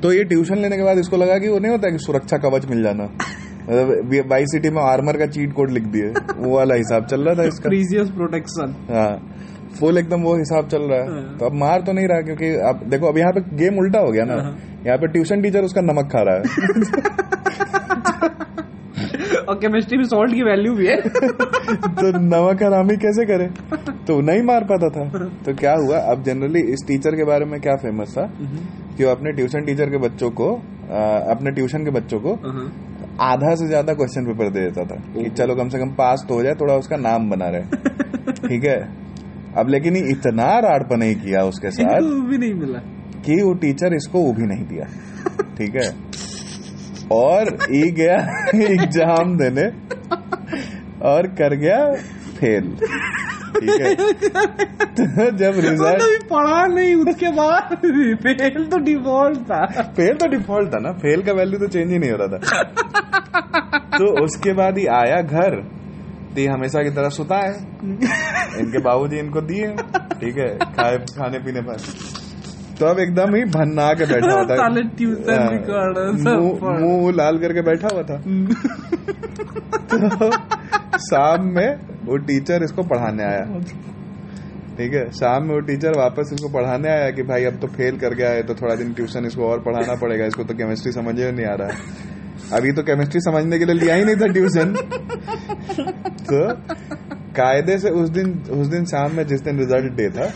तो 0.00 0.12
ये 0.12 0.24
ट्यूशन 0.24 0.58
लेने 0.58 0.76
के 0.76 0.82
बाद 0.82 0.98
इसको 0.98 1.16
लगा 1.16 1.38
कि 1.38 1.48
वो 1.48 1.58
नहीं 1.58 1.72
होता 1.72 1.90
कि 1.90 1.98
सुरक्षा 1.98 2.36
कवच 2.36 2.66
मिल 2.66 2.82
जाना। 2.82 3.04
मतलब 3.04 4.26
बाई 4.28 4.44
सिटी 4.46 4.70
में 4.70 4.82
आर्मर 4.82 5.16
का 5.16 5.26
चीट 5.26 5.52
कोड 5.52 5.70
लिख 5.70 5.82
दिए। 5.82 6.06
वो 6.36 6.56
वाला 6.56 6.74
हिसाब 6.74 7.06
चल 7.06 7.20
रहा 7.20 7.34
था 7.34 7.42
इसका। 7.42 7.68
प्रीजियस 7.68 8.10
प्रोटेक्शन 8.10 8.74
हाँ। 8.90 9.38
फुल 9.68 9.98
एकदम 9.98 10.22
वो 10.22 10.34
हिसाब 10.36 10.68
चल 10.68 10.82
रहा 10.82 10.98
है। 10.98 11.22
तो 11.38 11.46
अब 11.46 11.54
मार 11.54 11.82
तो 11.82 11.92
नहीं 11.92 12.08
रहा 12.08 12.20
क्योंकि 12.20 12.48
अब 12.68 12.80
देखो 12.90 13.06
अब 13.06 13.18
यहाँ 13.18 13.32
पे 13.32 13.40
गेम 13.56 13.78
उल्टा 13.78 13.98
हो 13.98 14.10
गया 14.12 14.24
ना। 14.24 14.34
यहाँ 14.86 14.98
पे 14.98 15.06
ट्यूशन 15.06 15.42
टीचर 15.42 15.64
उसका 15.64 15.80
नमक 15.80 16.10
खा 16.12 16.22
रहा 16.22 16.36
है। 16.36 16.42
और 19.48 19.54
केमिस्ट्री 19.54 19.98
में 19.98 20.04
सॉल्ट 20.04 20.34
की 20.34 20.42
वैल्यू 20.42 20.72
भी 20.74 20.86
है। 20.86 20.96
तो 21.98 22.10
नमक 22.18 22.62
हरामी 22.62 22.96
कैसे 22.96 23.24
करे? 23.26 23.46
तो 24.06 24.20
नहीं 24.20 24.42
मार 24.42 24.64
पाता 24.64 24.88
था। 24.88 25.04
तो 25.46 25.54
क्या 25.54 25.72
हुआ? 25.74 25.98
अब 26.12 26.22
जनरली 26.22 26.60
इस 26.72 26.84
टीचर 26.88 27.16
के 27.16 27.24
बारे 27.24 27.44
में 27.44 27.60
क्या 27.60 27.76
फ़ेमस 27.76 28.14
था? 28.18 28.26
कि 28.96 29.04
वो 29.04 29.10
अपने 29.10 29.32
ट्यूशन 29.32 29.64
टीचर 29.64 29.90
के 29.90 29.98
बच्चों 29.98 30.30
को 30.30 30.52
अपने 31.32 31.50
ट्यूशन 31.50 31.84
के 31.84 31.90
बच्चों 31.90 32.20
को 32.20 32.32
आधा 33.22 33.54
से 33.54 33.66
ज़्यादा 33.66 33.94
क्वेश्चन 33.94 34.26
पेपर 34.26 34.50
दे 34.50 34.60
देता 34.60 34.84
था। 34.84 34.96
कि 35.14 35.30
चलो 35.30 35.54
कम 35.56 35.68
से 35.68 35.78
कम 35.78 35.90
पास 35.94 36.24
तो 36.28 36.34
हो 36.34 36.42
जाए 36.42 36.54
थोड़ा 36.54 36.74
उसका 36.74 36.96
नाम 36.98 37.30
बना 37.30 37.48
रहे। 37.48 37.62
ठीक 38.48 38.64
है? 38.64 38.78
अब 39.58 39.68
लेकिन 39.70 39.96
इतना 39.96 40.48
राड़पा 40.58 40.96
नहीं 40.96 41.14
किया 41.14 41.42
उसके 41.44 41.70
साथ 41.78 42.10
भी 42.30 42.38
नहीं 42.38 42.54
मिला। 42.54 42.78
कि 43.26 43.42
वो 43.42 43.52
टीचर 43.54 43.94
इसको 43.94 44.20
वो 44.20 44.32
भी 44.32 44.46
नहीं 44.46 44.64
दिया। 44.66 44.84
ठीक 45.58 45.74
है? 45.76 45.88
और 47.12 47.48
ये 47.74 47.90
गया 47.90 48.16
एग्ज़ाम 48.64 49.36
देने 49.38 49.64
और 51.08 51.26
कर 51.40 51.56
गया 51.56 51.78
फेल। 52.38 52.70
ठीक 53.58 53.80
है? 53.82 53.94
तो 53.94 55.30
जब 55.30 55.58
रिज़ल्ट 55.64 55.80
मतलब 55.80 56.26
पढ़ा 56.30 56.66
नहीं 56.66 56.94
उसके 56.94 57.30
बाद 57.30 57.74
फेल 58.22 58.64
तो 58.66 58.78
डिफ़ॉल्ट 58.78 59.38
था। 59.38 59.64
फेल 59.96 60.16
तो 60.16 60.26
डिफ़ॉल्ट 60.26 60.68
था 60.68 60.78
ना। 60.78 60.92
फेल 60.98 61.22
का 61.22 61.32
वैल्यू 61.32 61.58
तो 61.58 61.66
चेंज 61.66 61.90
ही 61.92 61.98
नहीं 61.98 62.10
हो 62.10 62.16
रहा 62.20 62.28
था। 62.28 62.38
तो 63.98 64.24
उसके 64.24 64.52
बाद 64.52 64.78
ही 64.78 64.86
आया 64.98 65.20
घर। 65.22 65.60
तो 66.36 66.52
हमेशा 66.52 66.82
की 66.82 66.90
तरह 66.90 67.08
सुता 67.08 67.36
है। 67.36 67.52
इनके 68.58 68.78
बाबूजी 68.82 69.18
इनको 69.18 69.40
दिए 69.42 69.66
ठीक 70.14 70.38
है 70.38 70.48
खाए 70.72 70.96
खाने 71.10 71.38
पीने 71.40 71.60
पर। 71.62 71.76
तो 72.78 72.86
अब 72.86 72.98
एकदम 73.00 73.34
ही 73.34 73.42
भन्ना 73.52 73.86
के 73.94 74.06
बैठा 74.06 74.32
हुआ 74.32 74.44
था। 74.46 74.54
हाँ। 75.30 76.74
मुँह 76.80 77.12
लाल 77.14 77.38
करके 77.38 77.62
बैठा 77.64 77.88
हुआ 77.92 78.02
था। 78.02 78.16
तो 80.14 80.30
शाम 81.00 81.46
में 81.54 81.70
वो 82.04 82.16
टीचर 82.26 82.64
इसको 82.64 82.82
पढ़ाने 82.84 83.24
आया। 83.24 83.44
ठीक 84.78 84.92
है 84.94 85.04
शाम 85.12 85.40
में 85.42 85.54
वो 85.54 85.60
टीचर 85.66 85.98
वापस 85.98 86.30
इसको 86.34 86.48
पढ़ाने 86.50 86.88
आया 86.90 87.08
कि 87.10 87.22
भाई 87.24 87.44
अब 87.44 87.56
तो 87.60 87.66
फेल 87.68 87.98
कर 87.98 88.14
गया 88.14 88.30
है 88.30 88.42
तो 88.42 88.54
थोड़ा 88.54 88.74
दिन 88.74 88.92
ट्यूशन 88.92 89.26
इसको 89.26 89.48
और 89.48 89.58
पढ़ाना 89.60 89.94
पड़ेगा 90.00 90.26
इसको 90.26 90.44
तो 90.44 90.54
केमिस्ट्री 90.54 90.92
समझ 90.92 91.14
में 91.14 91.32
नहीं 91.32 91.46
आ 91.46 91.54
रहा 91.54 91.68
है। 91.68 91.76
अभी 92.52 92.72
तो 92.72 92.82
केमिस्ट्री 92.82 93.20
समझने 93.20 93.58
के 93.58 93.64
लिए 93.64 93.74
लिया 93.76 93.94
ही 93.94 94.04
नहीं 94.04 94.16
था 94.16 94.26
ट्यूशन 94.32 94.68
तो 96.30 96.38
कायदे 97.38 97.78
से 97.78 97.90
उस 97.90 98.08
दिन 98.10 98.30
उस 98.50 98.66
दिन 98.66 98.84
शाम 98.84 99.16
में 99.16 99.26
जिस 99.26 99.40
दिन 99.40 99.58
रिज़ल्ट 99.58 99.92
डे 99.92 100.08
था 100.10 100.26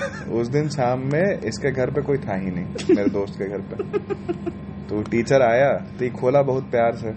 उस 0.41 0.49
दिन 0.49 0.69
शाम 0.69 1.01
में 1.13 1.41
इसके 1.47 1.71
घर 1.73 1.91
पे 1.91 2.03
कोई 2.03 2.19
था 2.19 2.37
ही 2.37 2.51
नहीं 2.51 2.97
मेरे 2.97 3.11
दोस्त 3.11 3.35
के 3.39 3.49
घर 3.49 3.61
पे। 3.71 3.77
तो 4.89 5.03
टीचर 5.03 5.43
आया 5.43 5.71
तो 5.99 6.05
ये 6.05 6.11
खोला 6.11 6.43
बहुत 6.43 6.71
प्यार 6.71 6.93
से। 6.95 7.13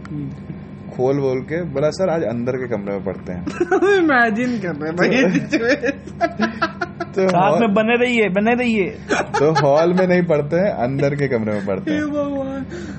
खोल 0.96 1.20
बोल 1.20 1.40
के 1.42 1.62
बोला 1.74 1.90
सर 1.90 2.10
आज 2.10 2.24
अंदर 2.24 2.58
के 2.58 2.68
कमरे 2.68 2.94
में 2.94 3.04
पढ़ते 3.04 3.34
हैं। 3.34 3.42
इमेजिन 3.98 4.58
कर 4.60 4.76
रहे 4.76 4.90
हैं 4.90 4.96
भाई 4.96 5.10
ये 5.10 5.92
तो 7.16 7.28
साथ 7.30 7.60
में 7.60 7.74
बने 7.74 7.96
रहिए 7.96 8.30
बने 8.30 8.54
रहिए। 8.56 8.88
तो 9.40 9.52
हॉल 9.62 9.94
में 9.94 10.08
नहीं 10.08 10.24
पढ़ते 10.24 10.56
हैं 10.56 10.72
अंदर 10.86 11.16
के 11.16 11.28
कमरे 11.28 11.54
में 11.54 11.66
पढ़ते 11.66 11.92
हे। 11.92 12.00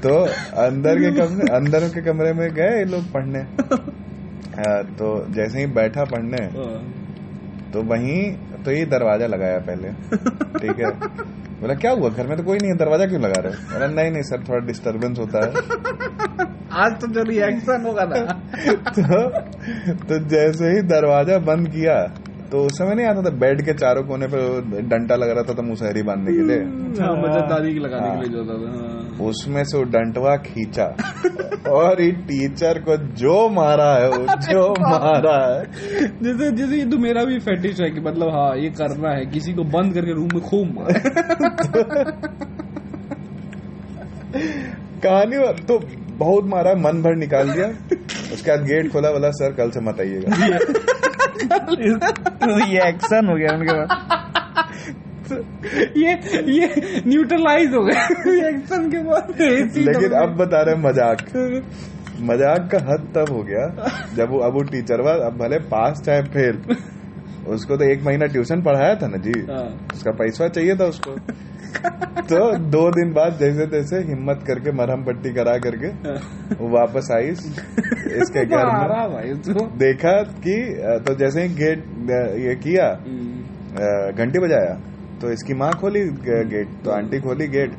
तो 0.00 0.14
अंदर 0.62 0.94
के 0.96 1.10
कमरे 1.18 1.54
अंदर 1.56 1.88
के 1.88 2.00
कमरे 2.02 2.32
में 2.32 2.48
गए 2.54 2.78
ये 2.78 2.84
लोग 2.84 3.12
पढ़ने। 3.12 3.42
तो 4.98 5.06
जैसे 5.34 5.58
ही 5.58 5.66
बैठा 5.74 6.04
पढ़ने 6.04 6.46
तो 7.72 7.82
वहीं 7.82 8.20
तो 8.64 8.70
ये 8.70 8.84
दरवाज़ा 8.86 9.26
लगाया 9.26 9.58
पहले। 9.66 9.88
ठीक 10.58 10.78
है। 10.80 10.90
बोला 11.60 11.74
क्या 11.74 11.90
हुआ? 11.92 12.08
घर 12.08 12.26
में 12.26 12.36
तो 12.36 12.42
कोई 12.44 12.58
नहीं 12.58 12.70
है 12.70 12.76
दरवाज़ा 12.76 13.06
क्यों 13.06 13.20
लगा 13.20 13.40
रहे 13.40 13.52
बोला 13.72 13.86
नहीं 13.86 14.10
नहीं 14.10 14.22
सर 14.22 14.42
थोड़ा 14.48 14.66
डिस्टरबेंस 14.66 15.18
होता 15.18 15.44
है। 15.44 15.50
आज 16.82 16.92
तो 17.00 17.06
जो 17.06 17.22
रिएक्शन 17.22 17.84
होगा 17.86 18.04
ना। 18.04 18.16
तो, 18.96 19.28
तो 20.08 20.18
जैसे 20.28 20.70
ही 20.70 20.82
दरवाज़ा 20.88 21.38
बंद 21.38 21.68
किया 21.68 21.94
तो 22.52 22.58
उस 22.58 22.78
समय 22.78 22.94
नहीं 22.94 23.06
आता 23.06 23.22
था 23.22 23.30
बेड 23.30 23.62
के 23.62 23.72
चारों 23.72 24.02
कोने 24.04 24.26
पर 24.26 24.60
डंटा 24.80 25.14
लग 25.14 25.30
रहा 25.30 25.42
था 25.42 25.54
तो 25.54 25.62
मुसहरी 25.62 26.02
बांधने 26.02 26.32
के 26.32 26.42
लिए। 26.42 26.58
हाँ 27.04 27.62
के 27.62 27.78
लगाने 27.78 28.08
हाँ। 28.08 28.16
के 28.16 28.28
लिए 28.28 28.36
जो 28.36 28.44
था 28.44 28.56
हाँ। 28.70 29.26
उसमें 29.26 29.64
से 29.64 29.78
वो 29.78 29.84
डंटवा 29.84 30.36
खींचा 30.36 30.84
और 31.70 32.02
ये 32.02 32.10
टीचर 32.10 32.78
को 32.78 32.96
जो 32.96 33.48
मारा 33.48 33.94
है 33.94 34.08
वो 34.08 34.24
जो 34.26 34.70
मारा 34.70 35.36
है। 35.54 35.64
जैसे 36.22 36.50
जैसे 36.52 36.76
ये 36.76 36.84
तो 36.84 36.98
मेरा 36.98 37.24
भी 37.24 37.38
फेटिश 37.38 37.80
है 37.80 37.90
कि 37.90 38.00
मतलब 38.00 38.28
हाँ 38.28 38.56
ये 38.56 38.70
करना 38.70 39.10
है 39.10 39.26
किसी 39.26 39.52
को 39.52 39.64
बंद 39.64 39.94
करके 39.94 40.12
रूम 40.12 40.28
में 40.34 40.42
खूब 40.42 40.74
मारे। 40.74 41.00
कहानी 45.02 45.62
तो 45.62 45.78
बहुत 46.16 46.44
मारा 46.44 46.74
मन 46.74 47.02
भर 47.02 47.16
निकाल 47.16 47.50
दिया। 47.50 47.66
उसके 48.32 48.50
बाद 48.50 48.60
गेट 48.60 48.92
खोला 48.92 49.10
बोला 49.10 49.30
सर 49.30 49.52
कल 49.52 49.70
से 49.70 49.80
मत 49.80 50.00
आइएगा। 50.00 50.58
ये 52.70 52.88
एक्शन 52.88 53.28
हो 53.28 53.36
गया 53.36 53.52
उनके 53.56 53.72
पास। 53.74 55.32
ये 55.96 56.12
ये 56.52 56.66
न्यूट्रलाइज 57.06 57.74
हो 57.74 57.82
गया। 57.84 58.06
रिएक्शन 58.26 58.90
के 58.90 59.02
बाद 59.04 59.34
लेकिन 59.40 60.12
अब 60.22 60.36
बता 60.36 60.62
रहे 60.62 60.74
मज़ाक। 60.82 61.24
मज़ाक 62.28 62.68
का 62.72 62.78
हद 62.90 63.08
तब 63.14 63.32
हो 63.32 63.42
गया 63.42 63.64
जब 64.16 64.30
वो 64.30 64.38
अब 64.38 64.54
वो 64.54 64.62
टीचर 64.62 65.00
हुआ 65.00 65.12
अब 65.26 65.36
भले 65.38 65.58
पास 65.72 66.00
चाहे 66.06 66.22
फेल 66.36 66.60
उसको 67.54 67.76
तो 67.76 67.84
एक 67.84 68.02
महीना 68.02 68.26
ट्यूशन 68.26 68.62
पढ़ाया 68.62 68.94
था 68.94 69.06
ना 69.06 69.18
जी। 69.18 69.32
हाँ। 69.48 69.66
उसका 69.94 70.12
पैसा 70.18 70.48
चाहिए 70.48 70.74
था 70.76 70.84
उसको। 70.86 71.16
तो 72.28 72.38
दो 72.70 72.82
दिन 72.90 73.12
बाद 73.12 73.36
जैसे 73.38 73.66
तैसे 73.66 73.98
हिम्मत 74.04 74.42
करके 74.46 74.72
मरहम 74.72 75.04
पट्टी 75.04 75.32
करा 75.34 75.56
करके 75.66 75.88
वो 76.54 76.68
वापस 76.70 77.10
आई 77.16 77.28
इसके 78.20 78.44
घर 78.46 78.64
में। 79.08 79.58
देखा 79.78 80.14
कि 80.46 80.56
तो 81.06 81.14
जैसे 81.14 81.42
ही 81.42 81.54
गेट 81.54 81.84
ये 82.40 82.54
किया 82.64 82.86
हम्म। 83.06 84.14
घंटी 84.14 84.38
बजाया 84.38 84.74
तो 85.20 85.30
इसकी 85.32 85.54
माँ 85.54 85.70
खोली 85.80 86.02
गेट 86.24 86.68
तो 86.84 86.90
आंटी 86.90 87.20
खोली 87.20 87.48
गेट। 87.48 87.70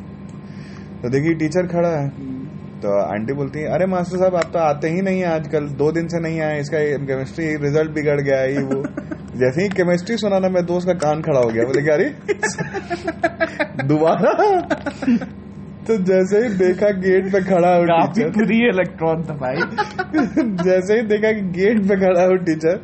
तो 1.02 1.10
देखी 1.10 1.34
टीचर 1.36 1.68
खड़ा 1.68 1.90
है। 1.90 2.08
तो 2.82 2.90
आंटी 3.04 3.34
बोलती 3.34 3.60
है 3.60 3.74
अरे 3.74 3.86
मास्टर 3.92 4.18
साहब 4.18 4.36
आप 4.36 4.50
तो 4.54 4.60
आते 4.60 4.90
ही 4.90 5.02
नहीं 5.02 5.20
हैं 5.20 5.28
आजकल 5.28 5.68
दो 5.78 5.92
दिन 5.92 6.08
से 6.08 6.20
नहीं 6.22 6.42
आए 6.42 6.60
इसका 6.60 6.80
केमिस्ट्री 7.06 7.46
रिज़ल्ट 7.64 7.92
बिगड़ 7.94 8.20
गया 8.22 8.40
है 8.40 8.52
ये 8.54 8.64
वो। 8.64 8.84
जैसे 9.40 9.62
ही 9.64 9.70
केमिस्ट्री 9.70 10.18
सुना 10.18 10.40
ना 10.40 10.50
मेरे 10.50 10.66
दोस्त 10.66 10.88
का 10.88 10.94
कान 11.06 11.22
खड़ा 11.22 11.40
हो 11.40 11.50
गया 11.50 11.64
बोले 11.64 11.82
क्या 11.82 11.94
अरे 11.94 12.10
दोबारा? 13.88 14.34
तो 15.88 15.98
जैसे 16.04 16.38
ही 16.44 16.50
देखा 16.58 16.90
गेट 17.02 17.32
पे 17.34 17.42
खड़ा 17.42 17.70
है 17.70 17.84
काफ़ी 17.84 18.24
टीचर 18.24 18.32
फ्री 18.38 18.58
इलेक्ट्रॉन 18.70 19.24
था 19.24 19.34
भाई। 19.34 19.56
जैसे 20.64 20.96
ही 20.96 21.02
देखा 21.12 21.32
कि 21.32 21.42
गेट 21.60 21.82
पे 21.90 21.96
खड़ा 21.96 22.24
हो 22.24 22.36
टीचर 22.48 22.76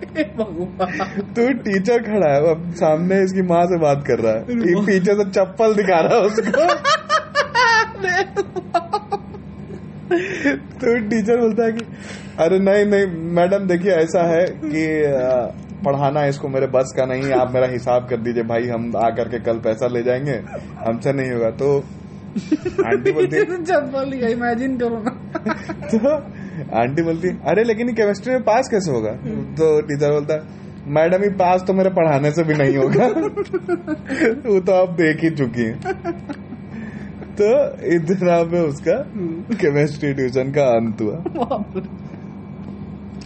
तो 1.38 1.48
टीचर 1.64 2.02
खड़ा 2.02 2.30
है 2.34 2.40
अब 2.52 2.72
सामने 2.76 3.22
इसकी 3.24 3.42
माँ 3.48 3.64
से 3.66 3.78
बात 3.80 4.04
कर 4.08 4.20
रहा 4.20 4.34
है। 4.34 4.40
पीछे 4.86 5.14
से 5.14 5.30
चप्पल 5.30 5.74
दिखा 5.76 6.00
रहा 6.00 6.16
है 6.16 6.22
उसको। 6.22 6.64
तो 10.84 10.98
टीचर 11.10 11.38
बोलता 11.40 11.66
है 11.66 11.72
कि 11.72 11.86
अरे 12.40 12.60
नहीं 12.60 12.86
नहीं 12.86 13.06
मैडम 13.36 13.68
देखिए 13.68 13.92
ऐसा 13.92 14.24
है 14.32 14.46
कि 14.64 14.84
पढ़ाना 15.86 16.26
इसको 16.26 16.48
मेरे 16.48 16.68
बस 16.68 16.94
का 16.98 17.06
नहीं 17.06 17.32
आप 17.32 17.52
मेरा 17.54 17.68
हिसाब 17.68 18.08
कर 18.10 18.18
दीजिए 18.18 18.44
भाई 18.44 18.68
हम 18.68 18.92
आकर 18.98 19.30
के 19.30 19.40
कल 19.40 19.60
पैसा 19.60 19.88
ले 19.88 20.04
जाएँगे 20.04 20.38
हमसे 20.88 21.14
नहीं 21.14 21.32
होगा 21.32 21.50
तो 21.52 21.78
आंटी 22.88 23.12
बोलती 23.12 23.38
है 23.38 24.32
इमेजिन 24.32 24.78
करो 24.82 24.98
ना। 24.98 25.12
तो 25.94 26.14
आंटी 26.80 27.04
बोलती 27.04 27.28
है 27.28 27.34
अरे 27.46 27.64
लेकिन 27.64 27.94
केमिस्ट्री 27.94 28.34
में 28.34 28.44
पास 28.44 28.70
कैसे 28.70 28.92
होगा? 28.92 29.12
तो 29.54 29.82
टीचर 29.82 30.12
बोलता 30.12 30.34
है 30.34 30.62
मैडम 30.88 31.24
ही 31.24 31.30
पास 31.30 31.64
तो 31.68 31.74
मेरे 31.74 31.90
पढ़ाने 31.90 32.32
से 32.32 32.44
भी 32.44 32.54
नहीं 32.54 32.78
होगा। 32.78 33.06
वो 34.50 34.60
तो 34.60 34.74
आप 34.74 34.90
देख 34.90 35.24
ही 35.24 35.30
चुकी 35.30 35.62
हैं। 35.62 35.80
तो 37.42 37.48
इतना 37.96 38.44
में 38.44 38.62
उसका 38.62 38.98
केमिस्ट्री 39.56 40.14
ट्यूशन 40.14 40.52
का 40.52 40.66
अंत 40.66 41.02
हुआ। 41.02 41.18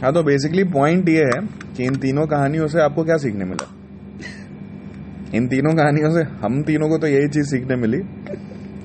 हाँ 0.04 0.14
तो 0.14 0.24
बेसिकली 0.24 0.64
पॉइंट 0.64 1.10
ये 1.10 1.20
है 1.20 1.40
कि 1.78 1.84
इन 1.84 1.96
तीनों 1.96 2.28
कहानियों 2.28 2.68
से 2.68 2.82
आपको 2.82 3.04
क्या 3.04 3.18
सीखने 3.18 3.46
मिला? 3.46 3.74
इन 5.36 5.48
तीनों 5.48 5.76
कहानियों 5.76 6.12
से 6.12 6.24
हम 6.24 6.64
तीनों 6.64 6.90
को 6.90 6.98
तो 6.98 7.08
यही 7.08 7.28
चीज़ 7.28 7.46
सीखने 7.46 7.76
मिली 7.76 7.98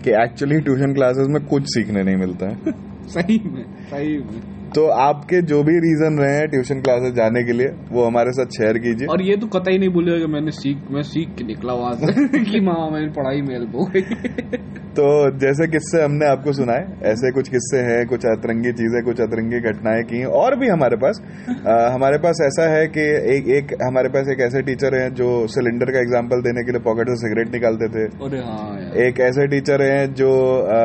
कि 0.03 0.11
एक्चुअली 0.11 0.61
ट्यूशन 0.61 0.95
क्लासेस 0.95 1.27
में 1.31 1.47
कुछ 1.47 1.63
सीखने 1.67 2.03
नहीं 2.03 2.17
मिलता 2.17 2.47
है। 2.47 2.57
सही 3.09 3.39
में 3.45 3.65
सही 3.91 4.19
में। 4.19 4.62
तो 4.75 4.87
आपके 4.87 5.43
जो 5.43 5.63
भी 5.63 5.73
रीजन 5.73 6.19
रहे 6.19 6.37
हैं 6.37 6.49
ट्यूशन 6.49 6.81
क्लासेस 6.81 7.15
जाने 7.15 7.45
के 7.45 7.53
लिए 7.53 7.67
वो 7.93 8.05
हमारे 8.05 8.31
साथ 8.31 8.47
शेयर 8.47 8.79
कीजिए। 8.79 9.07
और 9.07 9.23
ये 9.23 9.37
तो 9.37 9.47
कतई 9.47 9.79
नहीं 9.79 9.91
कि 10.19 10.27
मैंने 10.27 10.51
सीख 10.51 10.77
मैं 10.91 11.03
सीख 11.03 11.29
के 11.39 11.45
निकला 11.45 11.73
वहाँ 11.73 11.95
से 11.95 12.45
कि 12.45 12.61
माँ 12.61 12.91
मेरी 12.91 13.09
पढ़ाई 13.09 13.41
में 13.41 13.55
हेल्प 13.55 13.75
हो 13.75 13.85
गई। 13.85 14.01
तो 14.93 15.05
जैसे 15.39 15.67
किस्से 15.67 16.03
हमने 16.03 16.27
आपको 16.27 16.53
सुनाए 16.53 16.87
ऐसे 17.03 17.31
कुछ 17.33 17.49
किस्से 17.49 17.79
हैं 17.79 18.07
कुछ 18.07 18.27
अतरंगी 18.27 18.73
चीज़ें 18.73 19.03
कुछ 19.05 19.21
अतरंगी 19.21 19.61
घटनाएँ 19.61 20.03
की 20.03 20.25
और 20.25 20.57
भी 20.59 20.69
हमारे 20.69 20.97
पास। 20.97 21.21
आ, 21.69 21.95
हमारे 21.95 22.19
पास 22.19 22.41
ऐसा 22.43 22.69
है 22.75 22.87
कि 22.87 23.05
एक 23.37 23.49
एक 23.49 23.75
हमारे 23.83 24.09
पास 24.09 24.29
एक 24.29 24.41
ऐसे 24.41 24.63
टीचर 24.63 24.97
हैं 25.01 25.15
जो 25.15 25.47
सिलेंडर 25.47 25.93
का 25.93 25.99
एग्ज़ाम्पल 25.99 26.43
देने 26.43 26.65
के 26.65 26.73
लिए 26.73 26.81
पॉकेट 26.81 27.09
से 27.09 27.17
सिगरेट 27.17 27.53
निकालते 27.53 27.89
थे। 27.89 28.05
अरे 28.27 28.39
हाँ 28.39 28.93
एक 29.07 29.21
ऐसे 29.21 29.47
टीचर 29.47 29.83
हैं 29.83 30.15
जो 30.15 30.33
आ, 30.63 30.83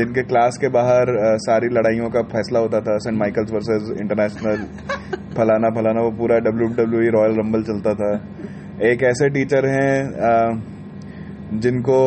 जिनके 0.00 0.22
क्लास 0.22 0.58
के 0.60 0.68
बाहर 0.68 1.14
आ, 1.16 1.36
सारी 1.36 1.68
लड़ाइयों 1.68 2.10
का 2.10 2.22
फैसला 2.22 2.58
होता 2.58 2.80
था 2.80 2.98
माइकल्स 3.18 3.52
वर्सेस 3.52 3.90
इंटरनेशनल 4.00 4.66
फलाना 5.36 5.70
फलाना 5.76 6.00
वो 6.02 6.10
पूरा 6.18 6.38
डब्ल्यू 6.46 6.68
डब्ल्यू 6.76 7.10
रॉयल 7.12 7.36
रंबल 7.38 7.62
चलता 7.64 7.94
था। 7.94 8.12
एक 8.84 9.02
ऐसे 9.04 9.28
टीचर 9.30 9.66
हैं 9.68 9.94
जिनको 11.60 11.98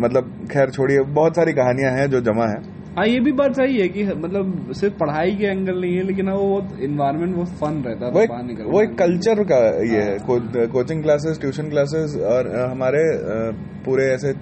मतलब 0.00 0.30
खैर 0.50 0.70
छोड़िए 0.70 1.00
बहुत 1.14 1.36
सारी 1.36 1.52
कहानियाँ 1.52 1.90
हैं 1.92 2.06
जो 2.10 2.20
जमा 2.22 2.46
है। 2.46 2.62
हाँ 2.96 3.06
ये 3.06 3.20
भी 3.20 3.32
बात 3.32 3.56
सही 3.56 3.78
है 3.78 3.88
कि 3.88 4.04
मतलब 4.16 4.72
सिर्फ़ 4.80 4.94
पढ़ाई 4.96 5.30
के 5.36 5.46
एंगल 5.46 5.80
नहीं 5.80 5.96
है 5.96 6.02
लेकिन 6.02 6.28
हाँ, 6.28 6.36
वो 6.36 6.60
इन्वायरमेंट 6.82 7.36
वो 7.36 7.44
फन 7.60 7.82
रहता 7.86 8.08
वो 8.08 8.20
एक 8.20 8.60
वो 8.66 8.82
एक 8.82 8.94
कल्चर 8.98 9.42
का 9.44 9.58
ये 9.84 10.02
है 10.02 10.18
को, 10.28 10.38
कोचिंग 10.72 11.02
क्लासेस 11.02 11.40
ट्यूशन 11.40 11.70
क्लासेस 11.70 12.16
और 12.24 12.50
हमारे 12.70 13.02
पूरे 13.86 14.04
ऐसे 14.14 14.32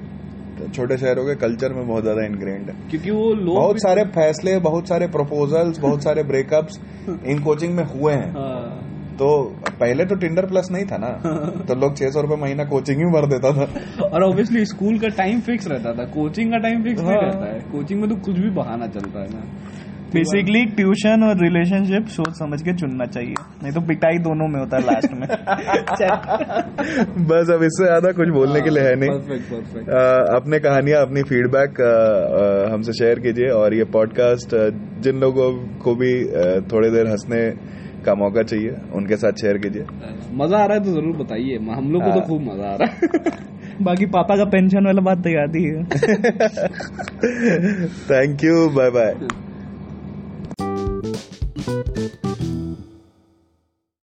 छोटे 0.68 0.96
शहरों 0.96 1.24
के 1.24 1.34
कल्चर 1.34 1.72
में 1.72 1.86
बहुत 1.88 2.02
ज़्यादा 2.02 2.24
इनग्रेंड 2.24 2.68
है। 2.70 2.74
क्योंकि 2.90 3.10
वो 3.10 3.34
लोग 3.34 3.54
बहुत 3.54 3.76
सारे 3.76 4.04
फैसले 4.04 4.58
बहुत 4.58 4.88
सारे 4.88 5.06
प्रपोजल्स 5.06 5.78
बहुत 5.78 6.02
सारे 6.04 6.22
ब्रेकअप्स 6.22 6.80
इन 7.26 7.42
कोचिंग 7.42 7.74
में 7.74 7.84
हुए 7.84 8.12
हैं। 8.12 8.30
हाँ, 8.32 8.88
तो 9.18 9.56
पहले 9.66 10.04
तो 10.04 10.14
टिंडर 10.14 10.46
प्लस 10.46 10.68
नहीं 10.72 10.84
था 10.84 10.96
ना। 10.96 11.08
तो 11.68 11.74
लोग 11.74 11.96
छह 11.96 12.10
सौ 12.10 12.20
रुपये 12.20 12.36
महीना 12.36 12.64
कोचिंग 12.64 12.98
ही 12.98 13.04
भर 13.04 13.26
देता 13.26 13.52
था। 13.52 13.66
और 14.04 14.22
ऑब्वियसली 14.22 14.64
स्कूल 14.64 14.98
का 14.98 15.08
टाइम 15.08 15.40
फिक्स 15.40 15.66
रहता 15.66 15.92
था। 15.92 16.04
कोचिंग 16.04 16.50
का 16.50 16.58
टाइम 16.58 16.82
फिक्स 16.82 17.00
नहीं 17.00 17.12
हाँ। 17.12 17.22
रहता 17.22 17.52
है। 17.52 17.60
कोचिंग 17.72 18.00
में 18.00 18.08
तो 18.10 18.16
कुछ 18.16 18.38
भी 18.38 18.50
बहाना 18.50 18.86
चलता 18.86 19.20
है 19.20 19.28
ना। 19.28 19.44
बेसिकली 20.14 20.64
ट्यूशन 20.76 21.22
और 21.24 21.36
रिलेशनशिप 21.42 22.06
सोच 22.14 22.32
समझ 22.38 22.60
के 22.62 22.72
चुनना 22.76 23.04
चाहिए। 23.06 23.34
नहीं 23.62 23.72
तो 23.72 23.80
पिटाई 23.88 24.18
दोनों 24.24 24.48
में 24.48 24.58
होता 24.60 24.76
है 24.76 24.82
लास्ट 24.86 25.12
में। 25.12 25.26
बस 27.28 27.50
अब 27.50 27.62
इससे 27.62 27.84
ज़्यादा 27.84 28.12
कुछ 28.12 28.28
बोलने 28.30 28.60
के 28.60 28.70
लिए 28.70 28.82
है 28.84 28.94
नहीं। 28.94 29.10
परफेक्ट 29.10 29.52
परफेक्ट 29.52 29.88
अपने 30.36 30.58
कहानियाँ 30.60 31.02
अपनी 31.02 31.22
फीडबैक 31.30 31.80
हमसे 32.72 32.92
शेयर 32.94 33.18
कीजिए 33.20 33.48
और 33.52 33.74
ये 33.74 33.84
पॉडकास्ट 33.92 34.54
जिन 35.02 35.20
लोगों 35.20 35.52
को 35.78 35.94
भी 35.94 36.12
थोड़ी 36.72 36.90
देर 36.90 37.06
हंसने 37.06 37.50
का 38.06 38.14
मौका 38.14 38.42
चाहिए 38.44 38.70
उनके 38.94 39.16
साथ 39.16 39.32
शेयर 39.40 39.58
कीजिए। 39.58 39.84
मज़ा 40.34 40.58
आ 40.58 40.64
रहा 40.64 40.76
है 40.76 40.84
तो 40.84 40.92
ज़रूर 40.92 41.16
बताइए। 41.16 41.56
हम 41.70 41.90
लोग 41.92 42.02
को 42.02 42.08
तो 42.08 42.18
हाँ। 42.18 42.26
खूब 42.28 42.42
मज़ा 42.42 42.64
आ 42.64 42.76
रहा 42.76 42.90
है। 42.90 42.98
बाकी 43.82 44.06
पापा 44.08 44.36
का 44.36 44.44
पेंशन 44.50 44.86
वाला 44.86 45.00
बात 45.02 45.22
तो 45.24 45.30
याद 45.30 45.56
ही 45.56 45.64
है। 45.64 45.84
Thank 48.10 48.44
you 48.44 48.68
bye 48.70 48.90
bye 48.90 49.14
you 51.66 51.91